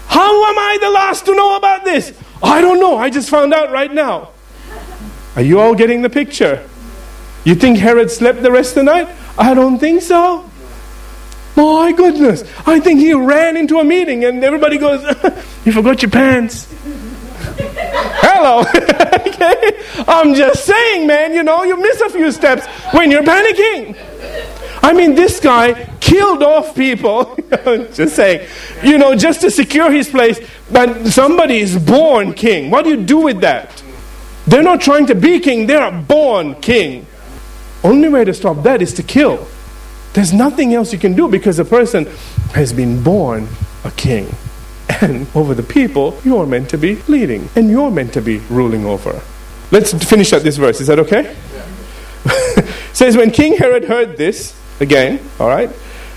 How 0.06 0.44
am 0.50 0.58
I 0.58 0.78
the 0.80 0.90
last 0.90 1.24
to 1.24 1.34
know 1.34 1.56
about 1.56 1.84
this? 1.84 2.12
I 2.42 2.60
don't 2.60 2.78
know. 2.80 2.98
I 2.98 3.08
just 3.08 3.30
found 3.30 3.54
out 3.54 3.70
right 3.70 3.92
now. 3.92 4.30
Are 5.36 5.42
you 5.42 5.58
all 5.58 5.74
getting 5.74 6.02
the 6.02 6.10
picture? 6.10 6.68
You 7.44 7.54
think 7.54 7.78
Herod 7.78 8.10
slept 8.10 8.42
the 8.42 8.52
rest 8.52 8.70
of 8.70 8.74
the 8.76 8.82
night? 8.84 9.08
I 9.38 9.54
don't 9.54 9.78
think 9.78 10.02
so. 10.02 10.48
My 11.56 11.92
goodness. 11.92 12.44
I 12.66 12.80
think 12.80 13.00
he 13.00 13.12
ran 13.12 13.56
into 13.56 13.78
a 13.78 13.84
meeting 13.84 14.24
and 14.24 14.42
everybody 14.42 14.78
goes, 14.78 15.02
You 15.64 15.72
forgot 15.72 16.02
your 16.02 16.10
pants. 16.10 16.68
Hello. 18.24 18.60
okay? 19.26 20.04
I'm 20.08 20.34
just 20.34 20.64
saying, 20.64 21.06
man, 21.06 21.34
you 21.34 21.42
know, 21.42 21.64
you 21.64 21.76
miss 21.76 22.00
a 22.00 22.10
few 22.10 22.30
steps 22.32 22.66
when 22.92 23.10
you're 23.10 23.22
panicking. 23.22 23.96
I 24.82 24.92
mean, 24.92 25.14
this 25.14 25.38
guy 25.38 25.88
killed 26.00 26.42
off 26.42 26.74
people, 26.74 27.36
just 27.92 28.16
saying, 28.16 28.48
you 28.82 28.98
know, 28.98 29.14
just 29.14 29.40
to 29.42 29.50
secure 29.50 29.90
his 29.90 30.08
place. 30.08 30.40
But 30.70 31.06
somebody 31.06 31.58
is 31.58 31.78
born 31.78 32.34
king. 32.34 32.70
What 32.70 32.84
do 32.84 32.90
you 32.90 33.02
do 33.02 33.18
with 33.18 33.40
that? 33.42 33.82
They're 34.46 34.62
not 34.62 34.80
trying 34.80 35.06
to 35.06 35.14
be 35.14 35.38
king, 35.38 35.66
they're 35.66 35.86
a 35.86 35.92
born 35.92 36.56
king. 36.56 37.06
Only 37.84 38.08
way 38.08 38.24
to 38.24 38.34
stop 38.34 38.62
that 38.62 38.82
is 38.82 38.92
to 38.94 39.02
kill. 39.02 39.46
There's 40.12 40.32
nothing 40.32 40.74
else 40.74 40.92
you 40.92 40.98
can 40.98 41.14
do 41.14 41.28
because 41.28 41.58
a 41.58 41.64
person 41.64 42.06
has 42.54 42.72
been 42.72 43.02
born 43.02 43.48
a 43.84 43.90
king. 43.92 44.34
And 45.00 45.26
over 45.34 45.54
the 45.54 45.62
people, 45.62 46.20
you're 46.22 46.46
meant 46.46 46.68
to 46.70 46.78
be 46.78 46.96
leading 47.08 47.48
and 47.56 47.70
you're 47.70 47.90
meant 47.90 48.12
to 48.12 48.20
be 48.20 48.38
ruling 48.50 48.84
over. 48.84 49.20
Let's 49.70 49.92
finish 50.04 50.32
up 50.32 50.42
this 50.42 50.58
verse. 50.58 50.80
Is 50.80 50.86
that 50.88 50.98
okay? 51.00 51.34
Yeah. 51.54 52.72
says 52.92 53.16
when 53.16 53.30
King 53.30 53.56
Herod 53.56 53.84
heard 53.84 54.16
this, 54.16 54.54
again, 54.80 55.18
all 55.40 55.48
right, 55.48 55.70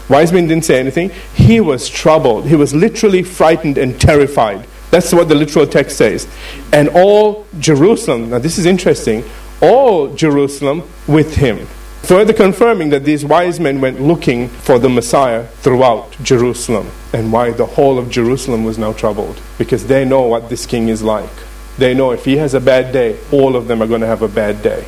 wise 0.10 0.32
men 0.32 0.48
didn't 0.48 0.66
say 0.66 0.80
anything. 0.80 1.10
He 1.34 1.62
was 1.62 1.90
troubled. 1.90 2.48
He 2.48 2.56
was 2.56 2.76
literally 2.76 3.24
frightened 3.24 3.78
and 3.78 4.00
terrified. 4.00 4.68
That's 4.92 5.14
what 5.14 5.30
the 5.30 5.36
literal 5.36 5.66
text 5.66 5.98
says. 5.98 6.28
And 6.72 6.90
all 6.90 7.48
Jerusalem, 7.60 8.30
now 8.30 8.40
this 8.40 8.58
is 8.58 8.66
interesting, 8.66 9.24
all 9.62 10.14
Jerusalem 10.14 10.84
with 11.08 11.36
him. 11.36 11.68
Further 12.04 12.34
confirming 12.34 12.90
that 12.90 13.04
these 13.04 13.26
wise 13.26 13.60
men 13.60 13.82
went 13.82 14.00
looking 14.00 14.48
for 14.50 14.78
the 14.78 14.90
Messiah 14.90 15.48
throughout 15.48 16.12
Jerusalem 16.22 16.92
and 17.14 17.34
why 17.34 17.50
the 17.50 17.66
whole 17.66 17.98
of 17.98 18.12
Jerusalem 18.12 18.64
was 18.64 18.78
now 18.78 18.94
troubled. 18.94 19.42
Because 19.58 19.88
they 19.88 20.06
know 20.06 20.22
what 20.22 20.50
this 20.50 20.68
king 20.68 20.90
is 20.90 21.02
like. 21.02 21.30
They 21.78 21.94
know 21.94 22.12
if 22.12 22.26
he 22.26 22.38
has 22.38 22.54
a 22.54 22.60
bad 22.60 22.94
day, 22.94 23.18
all 23.32 23.56
of 23.56 23.68
them 23.68 23.82
are 23.82 23.88
going 23.88 24.02
to 24.02 24.08
have 24.08 24.22
a 24.22 24.28
bad 24.28 24.62
day. 24.62 24.86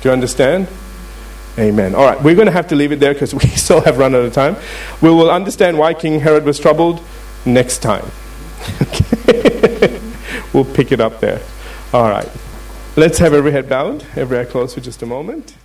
Do 0.00 0.08
you 0.08 0.12
understand? 0.12 0.68
Amen. 1.58 1.94
All 1.94 2.04
right, 2.04 2.22
we're 2.22 2.36
going 2.36 2.46
to 2.46 2.52
have 2.52 2.68
to 2.68 2.76
leave 2.76 2.92
it 2.92 3.00
there 3.00 3.12
because 3.12 3.34
we 3.42 3.48
still 3.50 3.80
have 3.80 3.98
run 3.98 4.14
out 4.14 4.24
of 4.24 4.32
time. 4.32 4.56
We 5.02 5.10
will 5.10 5.30
understand 5.30 5.78
why 5.78 5.94
King 5.94 6.20
Herod 6.20 6.44
was 6.44 6.60
troubled 6.60 7.02
next 7.44 7.78
time. 7.78 8.08
we'll 10.52 10.64
pick 10.64 10.92
it 10.92 11.00
up 11.00 11.20
there. 11.20 11.40
All 11.92 12.08
right. 12.08 12.28
Let's 13.00 13.16
have 13.16 13.32
every 13.32 13.50
head 13.50 13.66
bowed, 13.66 14.04
every 14.14 14.38
eye 14.38 14.44
closed 14.44 14.74
for 14.74 14.82
just 14.82 15.00
a 15.00 15.06
moment. 15.06 15.56